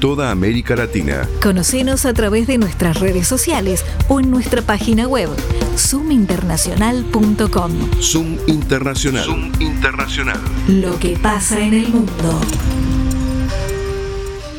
[0.00, 1.28] toda América Latina.
[1.42, 5.28] Conocenos a través de nuestras redes sociales o en nuestra página web
[5.76, 7.72] zoominternacional.com.
[8.00, 9.24] Zoom Internacional.
[9.24, 10.40] Zoom Internacional.
[10.68, 12.40] Lo que pasa en el mundo.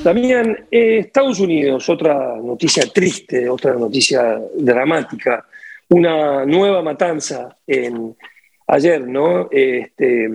[0.04, 5.46] También eh, Estados Unidos, otra noticia triste, otra noticia dramática,
[5.90, 8.16] una nueva matanza en,
[8.68, 9.50] ayer, ¿no?
[9.52, 10.30] Este,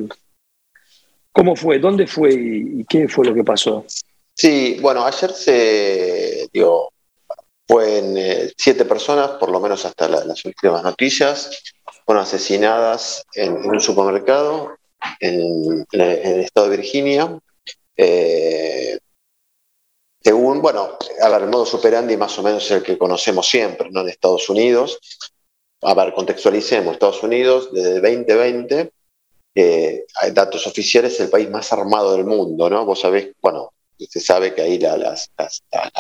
[1.33, 1.79] ¿Cómo fue?
[1.79, 3.85] ¿Dónde fue y, qué fue lo que pasó?
[4.41, 6.89] Sí, bueno, ayer se dio,
[7.69, 11.63] fueron eh, siete personas, por lo menos hasta las últimas noticias,
[12.07, 14.79] fueron asesinadas en, un supermercado
[15.21, 17.39] en, el estado de Virginia.
[17.95, 18.99] Eh,
[20.23, 24.01] según, bueno, a ver, el modo superandi más o menos el que conocemos siempre, ¿no?
[24.01, 24.99] En Estados Unidos.
[25.83, 28.91] A ver, contextualicemos, Estados Unidos desde el 2020
[29.55, 32.87] eh, hay datos oficiales, el país más armado del mundo, ¿no?
[32.87, 33.75] Vos sabés, bueno,
[34.07, 35.31] se sabe que ahí las,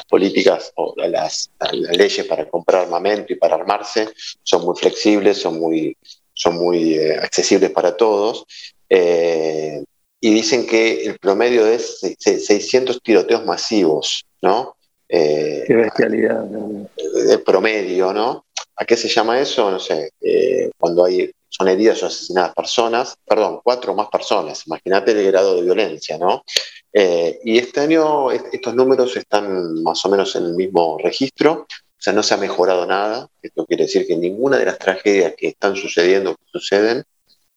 [0.08, 4.08] políticas o las, leyes para comprar armamento y para armarse
[4.42, 5.96] son muy flexibles, son muy,
[6.32, 8.44] son muy eh, accesibles para todos.
[8.88, 9.82] Eh,
[10.20, 14.76] y dicen que el promedio es 600 tiroteos masivos, ¿no?
[15.08, 16.44] Eh, Qué bestialidad.
[16.44, 18.44] De promedio, ¿no?
[18.80, 19.70] ¿A qué se llama eso?
[19.70, 24.66] No sé, eh, cuando hay, son heridas o asesinadas personas, perdón, cuatro o más personas,
[24.66, 26.44] imagínate el grado de violencia, ¿no?
[26.90, 32.02] Eh, y este año estos números están más o menos en el mismo registro, o
[32.02, 33.28] sea, no se ha mejorado nada.
[33.42, 37.04] Esto quiere decir que ninguna de las tragedias que están sucediendo, que suceden,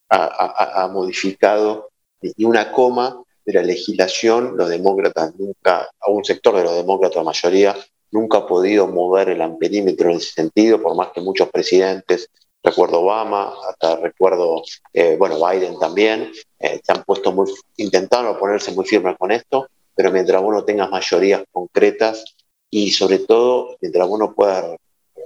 [0.10, 1.90] ha, modificado
[2.22, 4.58] ni una coma de la legislación.
[4.58, 7.76] Los demócratas nunca, a un sector de los demócratas, la mayoría,
[8.14, 12.30] nunca ha podido mover el amperímetro en ese sentido, por más que muchos presidentes,
[12.64, 14.62] recuerdo Obama, hasta recuerdo,
[14.94, 19.68] eh, bueno, Biden también, eh, se han puesto muy, intentaron ponerse muy firmes con esto,
[19.96, 22.24] pero mientras uno tenga mayorías concretas
[22.70, 24.76] y sobre todo mientras uno pueda,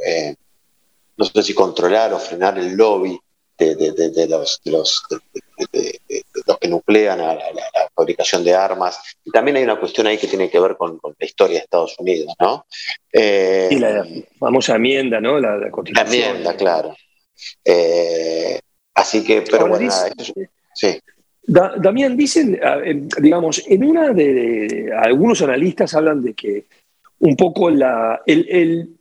[0.06, 0.36] eh,
[1.18, 3.20] no sé si controlar o frenar el lobby
[3.58, 5.04] de, los, los,
[6.46, 7.44] los, que nuclean a la,
[7.96, 9.00] fabricación de armas.
[9.26, 11.96] Y también hay una cuestión ahí que tiene que ver con, la historia de Estados
[11.98, 12.66] Unidos, ¿no?
[13.12, 14.06] Eh, y la
[14.40, 15.40] famosa enmienda, ¿no?
[15.40, 16.10] La, la Constitución.
[16.10, 16.96] La enmienda, claro.
[17.66, 18.60] Eh,
[18.94, 19.92] así que, pero bueno,
[20.74, 21.00] sí.
[21.48, 22.60] Damián, dicen,
[23.20, 26.66] digamos, en una de, algunos analistas hablan de que
[27.20, 28.97] un poco la, el, el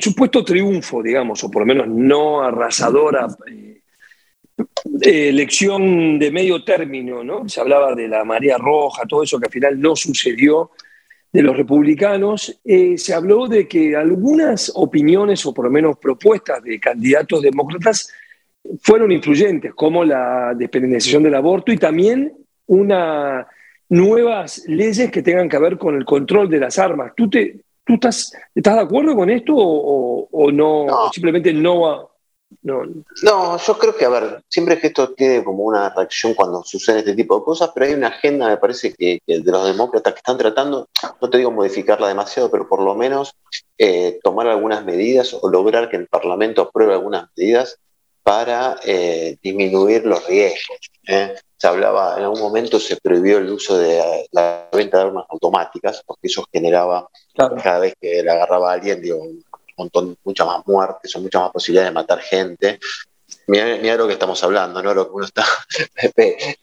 [0.00, 3.28] supuesto triunfo, digamos, o por lo menos no arrasadora
[5.00, 7.48] eh, elección de medio término, ¿no?
[7.48, 10.70] Se hablaba de la María Roja, todo eso que al final no sucedió
[11.32, 16.62] de los republicanos, eh, se habló de que algunas opiniones o por lo menos propuestas
[16.62, 18.12] de candidatos demócratas
[18.82, 22.32] fueron influyentes, como la despenalización del aborto y también
[22.66, 23.46] una
[23.88, 27.12] nuevas leyes que tengan que ver con el control de las armas.
[27.16, 32.08] ¿Tú te, ¿Tú estás, estás de acuerdo con esto o, no, simplemente no va?
[32.60, 32.82] No.
[33.22, 36.98] no, yo creo que, a ver, siempre que esto tiene como una reacción cuando sucede
[36.98, 40.18] este tipo de cosas, pero hay una agenda, me parece, que, de los demócratas que
[40.18, 40.86] están tratando,
[41.20, 43.34] no te digo modificarla demasiado, pero por lo menos
[43.78, 47.78] eh, tomar algunas medidas o lograr que el Parlamento apruebe algunas medidas
[48.22, 50.78] para eh, disminuir los riesgos.
[51.08, 51.34] ¿eh?
[51.62, 56.02] Se hablaba, en algún momento se prohibió el uso de la venta de armas automáticas,
[56.04, 59.44] porque eso generaba, cada vez que le agarraba a alguien, digo, un
[59.76, 62.80] montón, muchas más muertes o muchas más posibilidades de matar gente.
[63.46, 64.92] Mira, lo que estamos hablando, ¿no?
[64.92, 65.44] Lo que uno está.
[66.16, 66.56] Eh,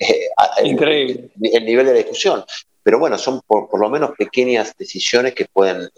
[0.65, 1.29] Increíble.
[1.43, 2.43] El, nivel de la discusión.
[2.83, 5.89] Pero bueno, son por, lo menos pequeñas decisiones que pueden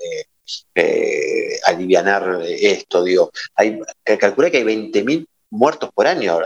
[0.75, 3.03] eh, aliviar esto.
[3.03, 3.79] Digo, hay,
[4.19, 6.39] calculé que hay 20.000 muertos por año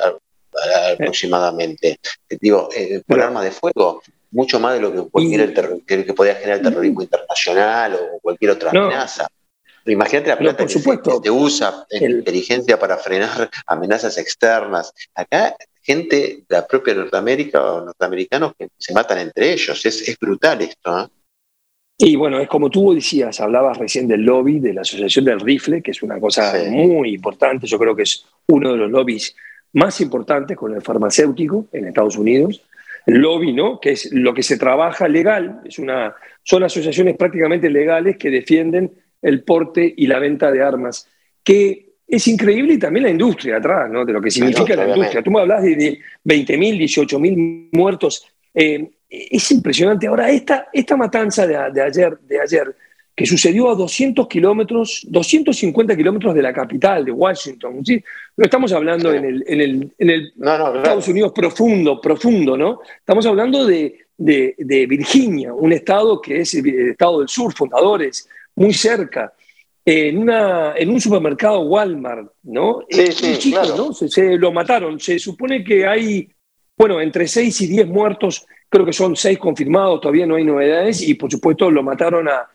[0.94, 2.00] aproximadamente.
[2.30, 4.02] Digo, eh, por armas de fuego,
[4.32, 5.54] mucho más de lo que, cualquier
[5.86, 9.28] que, podía generar el terrorismo internacional o cualquier otra amenaza.
[9.86, 14.94] Imagínate la plata que, Se, usa en inteligencia para frenar amenazas externas.
[15.14, 19.86] Acá, gente de la propia Norteamérica o norteamericanos que se matan entre ellos.
[19.86, 21.00] Es, brutal esto.
[21.00, 21.08] ¿eh?
[22.00, 25.82] Y bueno, es como tú decías, hablabas recién del lobby de la Asociación del Rifle,
[25.84, 27.68] que es una cosa muy importante.
[27.68, 29.36] Yo creo que es uno de los lobbies
[29.76, 32.64] más importantes con el farmacéutico en Estados Unidos.
[33.06, 33.80] El lobby, ¿no?
[33.80, 38.92] que es lo que se trabaja legal, es una, son asociaciones prácticamente legales que defienden
[39.22, 41.08] el porte y la venta de armas,
[41.44, 44.06] que es increíble y también la industria atrás, ¿no?
[44.06, 45.22] de lo que significa la industria.
[45.22, 48.26] Tú me hablas de, 20.000, 18.000 muertos.
[48.54, 50.08] Eh, es impresionante.
[50.08, 52.76] Ahora, esta, esta matanza de, ayer, de ayer,
[53.16, 57.86] que sucedió a 200 kilómetros, 250 kilómetros de la capital, de Washington.
[57.86, 58.04] ¿sí?
[58.36, 62.82] No estamos hablando en el, en el, en el Estados Unidos profundo, profundo, ¿no?
[63.00, 68.74] Estamos hablando de, de, Virginia, un estado que es el estado del sur, fundadores, muy
[68.74, 69.34] cerca.
[69.88, 72.82] En, una, en un supermercado Walmart, ¿no?
[72.90, 73.94] Sí, sí, ¿no?
[73.94, 75.00] Se, se, lo mataron.
[75.00, 76.28] Se supone que hay,
[76.76, 81.02] bueno, entre 6 y 10 muertos Creo que son seis confirmados, todavía no hay novedades
[81.02, 82.50] y por supuesto lo mataron a,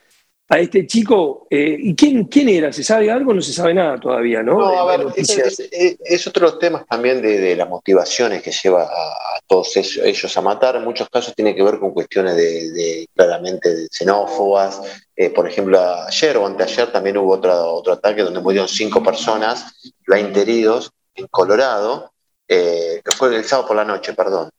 [0.51, 1.47] a este chico.
[1.49, 2.73] Eh, ¿Y quién, quién era?
[2.73, 3.33] ¿Se sabe algo?
[3.33, 4.59] No se sabe nada todavía, ¿no?
[4.59, 9.41] No, a ver, es, otro de los temas también de, las motivaciones que lleva a,
[9.47, 10.75] todos ellos, a matar.
[10.75, 14.81] En muchos casos tiene que ver con cuestiones de, claramente xenófobas.
[15.15, 19.93] Eh, por ejemplo, ayer o anteayer también hubo otro, otro ataque donde murieron cinco personas,
[20.09, 22.13] 20 heridos, en Colorado,
[22.49, 24.51] eh, que fue el sábado por la noche, perdón.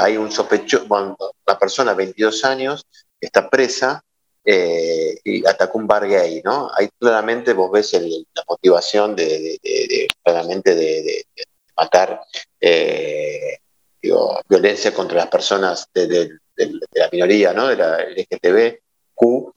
[0.00, 1.16] Hay un sospechoso, bueno,
[1.46, 2.84] una persona de 22 años
[3.18, 4.04] está presa
[4.52, 6.68] eh, y atacó un bar gay, ¿no?
[6.76, 11.24] Ahí claramente vos ves la motivación de, claramente de,
[11.76, 12.20] matar
[12.60, 13.58] eh,
[14.48, 16.30] violencia contra las personas de,
[16.94, 17.68] la minoría, ¿no?
[17.68, 19.52] De la LGTBQ.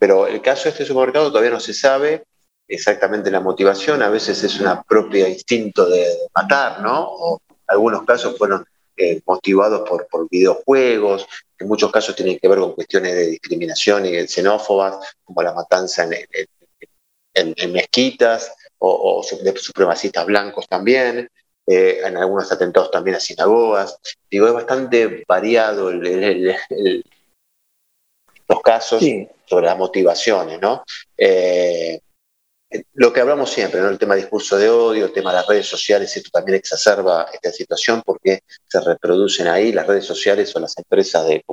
[0.00, 2.24] pero el caso de este supermercado todavía no se sabe
[2.66, 7.06] exactamente la motivación, a veces es una propia instinto de matar, ¿no?
[7.08, 8.66] O algunos casos fueron
[8.96, 11.26] eh, motivados por, por, videojuegos,
[11.58, 16.08] en muchos casos tienen que ver con cuestiones de discriminación y xenófobas, como la matanza
[17.34, 21.28] en, mezquitas o, de supremacistas blancos también,
[21.66, 23.98] eh, en algunos atentados también a sinagogas.
[24.30, 25.92] Digo, es bastante variado
[28.48, 29.02] los casos
[29.44, 30.84] sobre las motivaciones, ¿no?
[31.16, 32.00] Eh,
[32.94, 33.88] lo que hablamos siempre, ¿no?
[33.88, 37.50] el tema discurso de odio, el tema de las redes sociales, esto también exacerba esta
[37.50, 41.44] situación porque se reproducen ahí las redes sociales o las empresas de,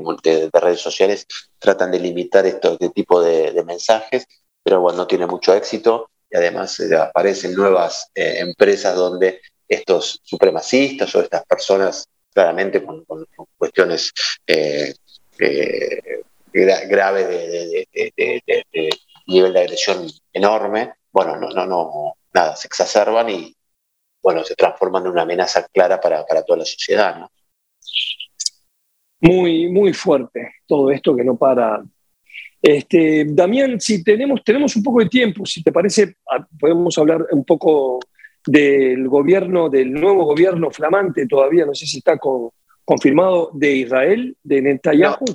[0.53, 1.26] redes sociales
[1.59, 4.26] tratan de limitar este tipo de, mensajes,
[4.61, 10.19] pero bueno, no tiene mucho éxito y además eh, aparecen nuevas eh, empresas donde estos
[10.24, 13.05] supremacistas o estas personas claramente con,
[13.57, 14.11] cuestiones
[16.51, 17.88] graves de
[19.28, 23.55] nivel de agresión enorme, bueno, no, no, no, nada, se exacerban y,
[24.22, 27.32] bueno, se transforman en una amenaza clara para, toda la sociedad, ¿no?
[29.22, 31.82] Muy, muy fuerte todo esto que no para.
[32.61, 37.28] Este, Damián, si tenemos, tenemos un poco de tiempo, si te parece, ah, podemos hablar
[37.32, 37.99] un poco
[38.45, 42.18] del gobierno, del nuevo gobierno flamante todavía, no sé si está
[42.84, 45.26] confirmado, de Israel, de Netanyahu.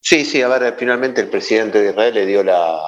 [0.00, 2.80] Sí, sí, a ver, finalmente el presidente de Israel le dio la,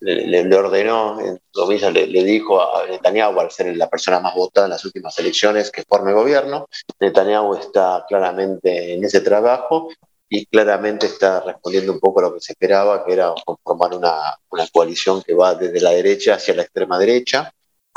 [0.00, 4.72] le, ordenó, en comillas, le, dijo a Netanyahu, al ser la persona más votada en
[4.72, 6.68] las últimas elecciones, que forme gobierno.
[7.00, 9.88] Netanyahu está claramente en ese trabajo
[10.28, 13.32] y claramente está respondiendo un poco a lo que se esperaba, que era
[13.62, 14.36] formar una,
[14.72, 17.52] coalición que va desde la derecha hacia la extrema derecha.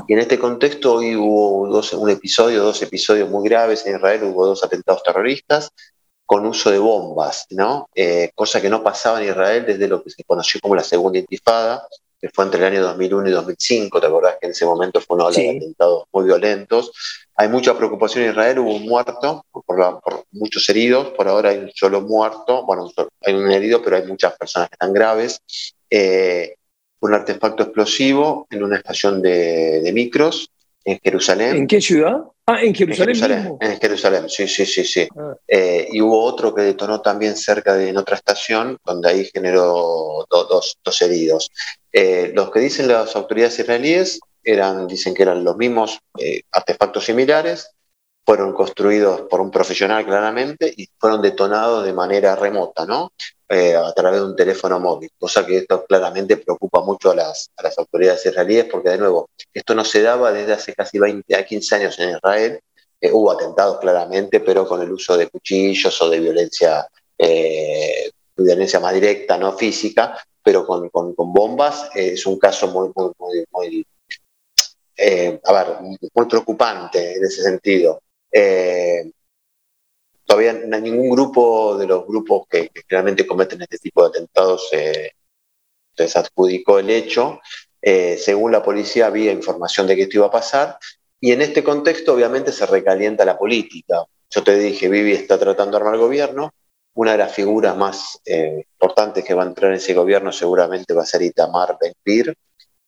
[0.08, 4.24] Y en este contexto hoy hubo dos, un episodio, dos episodios muy graves en Israel,
[4.24, 5.72] hubo dos atentados terroristas
[6.32, 7.90] con uso de bombas, ¿no?
[7.94, 11.20] Eh, cosa que no pasaba en Israel desde lo que se conoció como la segunda
[11.20, 11.86] intifada,
[12.22, 15.18] que fue entre el año 2001 y 2005, ¿te acordás que en ese momento fue
[15.18, 16.94] una ola de atentados muy violentos?
[17.36, 21.72] Hay mucha preocupación en Israel, hubo un muerto, por, muchos heridos, por ahora hay un
[21.76, 22.90] solo muerto, bueno,
[23.26, 25.42] hay un herido, pero hay muchas personas que están graves.
[25.90, 26.56] Eh,
[27.02, 30.50] un artefacto explosivo en una estación de micros
[30.86, 31.56] en Jerusalén.
[31.56, 32.24] ¿En qué ciudad?
[32.46, 33.58] Ah, en Jerusalén.
[33.60, 35.08] En Jerusalén, sí, sí, sí, sí.
[35.18, 35.36] Ah.
[35.48, 40.26] Eh, y hubo otro que detonó también cerca de en otra estación, donde ahí generó
[40.30, 41.50] dos, heridos.
[41.92, 47.06] Eh, los que dicen las autoridades israelíes eran, dicen que eran los mismos eh, artefactos
[47.06, 47.70] similares,
[48.26, 53.12] fueron construidos por un profesional claramente y fueron detonados de manera remota, ¿no?
[53.54, 57.52] Eh, a través de un teléfono móvil, cosa que esto claramente preocupa mucho a las,
[57.58, 61.36] a las autoridades israelíes, porque de nuevo, esto no se daba desde hace casi 20
[61.36, 62.62] a 15 años en Israel,
[63.02, 66.88] eh, hubo atentados claramente, pero con el uso de cuchillos o de violencia,
[67.18, 73.12] eh, violencia más directa, no física, pero con, con, bombas es un caso muy, muy,
[73.52, 73.86] muy,
[76.14, 78.02] muy preocupante en ese sentido
[80.32, 85.12] todavía ningún grupo de los grupos que, que generalmente cometen este tipo de atentados eh,
[85.94, 87.42] se adjudicó el hecho.
[87.82, 90.78] Eh, según la policía había información de que esto iba a pasar
[91.20, 94.06] y en este contexto obviamente se recalienta la política.
[94.30, 96.54] Yo te dije, Vivi está tratando de armar gobierno.
[96.94, 100.94] Una de las figuras más eh, importantes que va a entrar en ese gobierno seguramente
[100.94, 102.34] va a ser Itamar Ben-Gvir,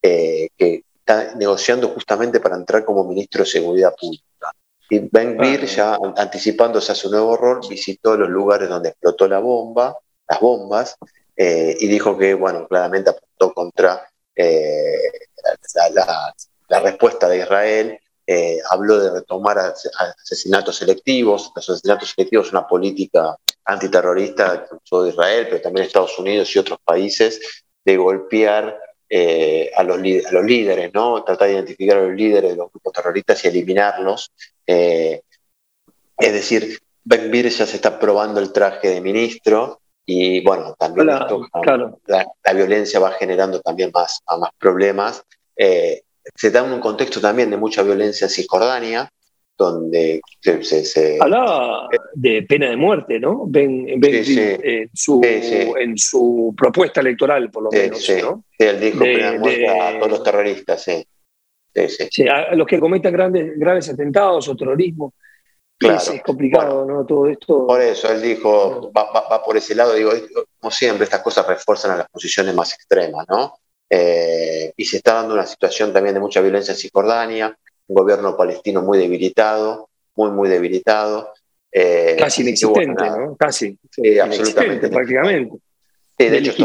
[0.02, 4.24] que está negociando justamente para entrar como ministro de Seguridad Pública.
[4.90, 9.40] Y Ben Gvir, ya anticipándose a su nuevo rol, visitó los lugares donde explotó la
[9.40, 10.98] bomba, las bombas,
[11.36, 14.98] eh, y dijo que, bueno, claramente apuntó contra eh,
[16.70, 18.00] la, respuesta de Israel.
[18.26, 21.52] Eh, habló de retomar asesinatos selectivos.
[21.56, 26.80] Los asesinatos selectivos es una política antiterrorista de Israel, pero también Estados Unidos y otros
[26.84, 28.80] países, de golpear
[29.10, 31.24] eh, a, los, a, los, líderes, ¿no?
[31.24, 34.32] Tratar de identificar a los líderes de los grupos terroristas y eliminarlos.
[34.68, 35.22] Eh,
[36.18, 41.08] es decir, Ben Bir ya se está probando el traje de ministro y bueno, también
[41.08, 45.24] la, violencia va generando también más, más problemas.
[45.56, 46.02] Eh,
[46.36, 49.10] se da un contexto también de mucha violencia en Cisjordania,
[49.58, 53.46] donde se, Hablaba de pena de muerte, ¿no?
[53.48, 58.02] Ben, En, su, en su propuesta electoral, por lo menos.
[58.02, 58.20] Sí,
[58.58, 61.06] él dijo pena de muerte a todos los terroristas, sí.
[61.74, 65.14] Sí, a los que cometan grandes, graves atentados o terrorismo.
[65.78, 65.98] Claro.
[65.98, 67.06] Es, complicado, ¿no?
[67.06, 67.68] Todo esto.
[67.68, 70.12] Por eso, él dijo, va, por ese lado, digo,
[70.60, 73.56] como siempre, estas cosas refuerzan a las posiciones más extremas, ¿no?
[73.90, 77.58] Eh, y se está dando una situación también de mucha violencia en Cisjordania,
[77.88, 81.34] un gobierno palestino muy debilitado, muy, muy debilitado.
[81.72, 83.36] Eh, Casi inexistente, ¿no?
[83.36, 83.78] Casi.
[83.92, 84.90] Sí, absolutamente.
[84.90, 85.58] Prácticamente.
[86.18, 86.56] Sí, de hecho,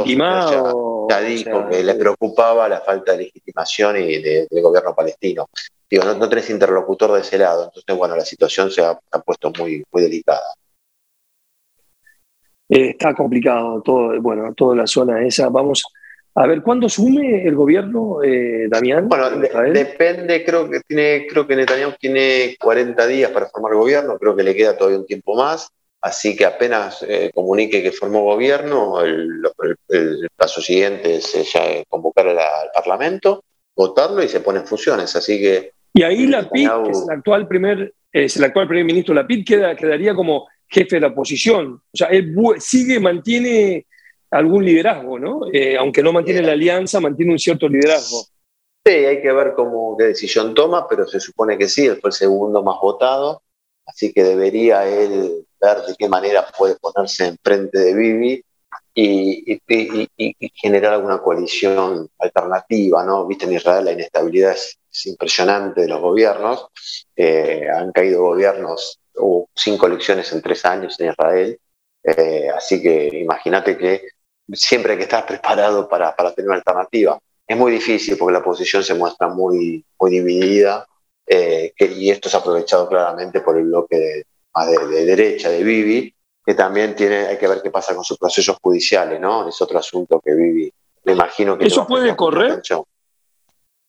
[1.09, 5.47] Ya dijo que le preocupaba la falta de legitimación y del gobierno palestino.
[5.91, 9.83] Digo, no, tenés interlocutor de ese lado, entonces, bueno, la situación se ha, puesto muy,
[9.91, 10.55] muy delicada.
[12.69, 15.49] Eh, está complicado todo, bueno, toda la zona esa.
[15.49, 15.83] Vamos
[16.35, 19.09] a ver, ¿cuándo asume el gobierno, eh, Damián?
[19.09, 19.31] Bueno,
[19.73, 24.43] depende, creo que tiene, creo que Netanyahu tiene 40 días para formar gobierno, creo que
[24.43, 25.71] le queda todavía un tiempo más.
[26.01, 29.43] Así que apenas eh, comunique que formó gobierno, el,
[30.37, 33.43] paso siguiente es eh, ya convocar al Parlamento,
[33.75, 35.15] votarlo y se pone en funciones.
[35.17, 35.73] Así que.
[35.95, 39.27] Y ahí la PID, que es el actual primer, es el actual primer ministro, la
[39.27, 41.83] PID queda, quedaría como jefe de la oposición.
[41.93, 43.87] O sea, él sigue, mantiene
[44.31, 45.41] algún liderazgo, ¿no?
[45.53, 48.27] Eh, aunque no mantiene la alianza, mantiene un cierto liderazgo.
[48.87, 52.11] Sí, hay que ver cómo qué decisión toma, pero se supone que sí, él fue
[52.11, 53.43] el segundo más votado,
[53.85, 58.45] así que debería él ver de qué manera puede ponerse enfrente de Bibi
[58.95, 59.61] y,
[60.55, 63.27] generar alguna coalición alternativa, ¿no?
[63.27, 66.69] Viste, en Israel la inestabilidad es, impresionante de los gobiernos,
[67.15, 71.61] eh, han caído gobiernos, hubo cinco elecciones en tres años en Israel,
[72.03, 74.09] eh, así que imagínate que
[74.53, 77.19] siempre hay que estar preparado para, tener una alternativa.
[77.47, 80.87] Es muy difícil porque la oposición se muestra muy, muy dividida
[81.27, 84.27] eh, y esto es aprovechado claramente por el bloque de,
[84.91, 89.21] derecha de Bibi, que también tiene, hay que ver qué pasa con sus procesos judiciales,
[89.21, 89.49] ¿no?
[89.49, 90.73] Es otro asunto que Bibi,
[91.05, 91.67] me imagino que...
[91.67, 92.63] ¿Eso puede correr?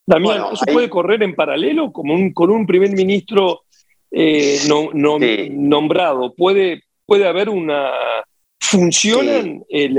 [0.06, 3.62] Damián, ¿eso puede correr en paralelo como un, con un primer ministro
[4.12, 6.34] eh, no, nombrado?
[6.34, 7.92] ¿Puede, ¿Puede haber una
[8.60, 9.96] ¿Funcionan el,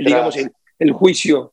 [0.00, 0.36] digamos,
[0.78, 1.52] el, juicio?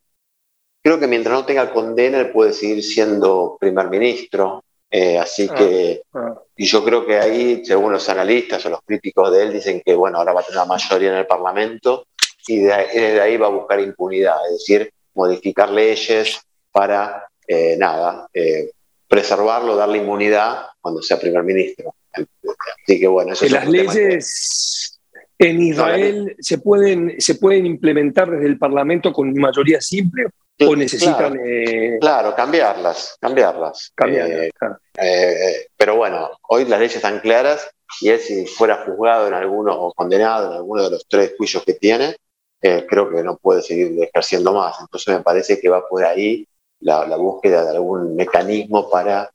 [0.82, 4.64] Creo que mientras no tenga condena, él puede seguir siendo primer ministro.
[4.94, 6.36] Eh, así ah, que, ah.
[6.58, 9.96] y yo creo que ahí, según los analistas o los críticos de él, dicen que,
[9.96, 12.08] bueno, ahora va a tener una mayoría en el Parlamento
[12.46, 18.72] y de ahí, va a buscar impunidad, es decir, modificar leyes para, eh, nada, eh,
[19.08, 21.96] preservarlo, darle inmunidad cuando sea primer ministro.
[22.12, 25.00] Así que, bueno, eso es Las leyes
[25.38, 30.26] en Israel se pueden, se pueden implementar desde el Parlamento con mayoría simple
[30.68, 31.38] o necesitan...
[31.43, 33.93] Eh, claro, cambiarlas, cambiarlas.
[34.07, 34.49] Eh,
[34.97, 39.74] eh, pero bueno, hoy las leyes están claras y él si fuera juzgado en alguno
[39.74, 42.16] o condenado en alguno de los tres juicios que tiene,
[42.59, 44.80] creo que no puede seguir ejerciendo más.
[44.80, 46.47] Entonces me parece que va por ahí
[46.80, 49.30] la, búsqueda de algún mecanismo para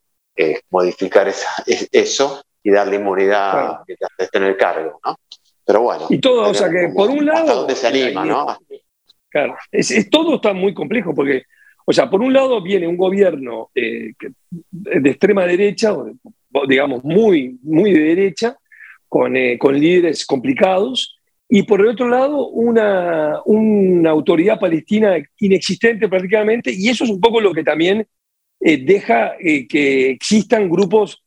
[0.71, 1.29] modificar
[1.93, 5.17] eso y darle inmunidad mientras esté en el cargo, ¿no?
[5.67, 6.07] Pero bueno.
[6.09, 7.57] Y todo, o sea que por un lado.
[7.57, 8.57] Dónde se anima, ¿no?
[9.37, 11.43] Claro, es, todo está muy complejo porque,
[11.85, 14.13] o sea, por un lado viene un gobierno eh,
[14.71, 15.95] de extrema derecha,
[16.67, 18.57] digamos muy, muy de derecha,
[19.07, 21.19] con, eh, con líderes complicados,
[21.51, 27.21] y por el otro lado una, una autoridad palestina inexistente prácticamente, y eso es un
[27.21, 28.07] poco lo que también
[28.61, 31.23] eh, deja que existan grupos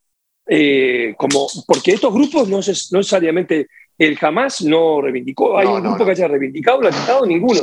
[1.15, 3.67] como, porque estos grupos no, no necesariamente
[3.99, 5.57] el jamás no reivindicó.
[5.57, 7.25] ¿Hay un grupo que haya reivindicado el atentado?
[7.25, 7.59] Ninguno.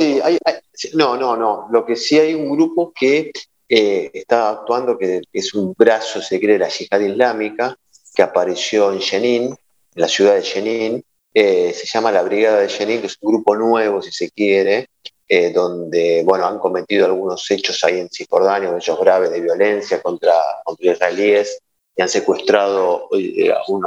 [0.93, 1.67] no, no, no.
[1.71, 3.31] Lo que sí hay un grupo que
[3.67, 7.75] eh, está actuando, que es un brazo, se cree, de la yihad islámica,
[8.13, 9.57] que apareció en Jenin, en
[9.95, 11.03] la ciudad de Jenin.
[11.33, 14.89] Eh, se llama la Brigada de Jenin, que es un grupo nuevo, si se quiere,
[15.27, 20.33] eh, donde bueno, han cometido algunos hechos ahí en Cisjordania, hechos graves de violencia contra,
[20.63, 21.59] contra israelíes,
[21.95, 23.85] y han secuestrado a, un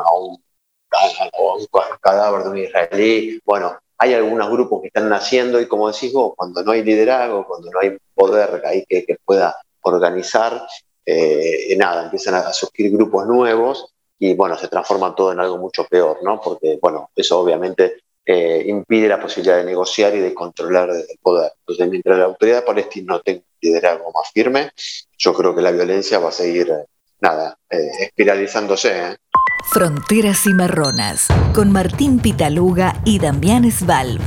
[1.39, 1.67] o un
[2.01, 3.41] cadáver de un israelí.
[3.45, 7.47] Bueno, hay algunos grupos que están naciendo y como decís vos, cuando no hay liderazgo,
[7.47, 10.67] cuando no hay poder ahí que, que pueda organizar,
[11.05, 15.85] eh, nada, empiezan a surgir grupos nuevos y bueno, se transforma todo en algo mucho
[15.85, 16.41] peor, ¿no?
[16.41, 21.53] Porque bueno, eso obviamente eh, impide la posibilidad de negociar y de controlar el poder.
[21.61, 24.71] Entonces, mientras la autoridad palestina no tenga un liderazgo más firme,
[25.19, 26.71] yo creo que la violencia va a seguir,
[27.21, 29.17] nada, eh, espiralizándose.
[29.65, 34.21] Fronteras y Marronas, con Martín Pitaluga y Damián Svalb.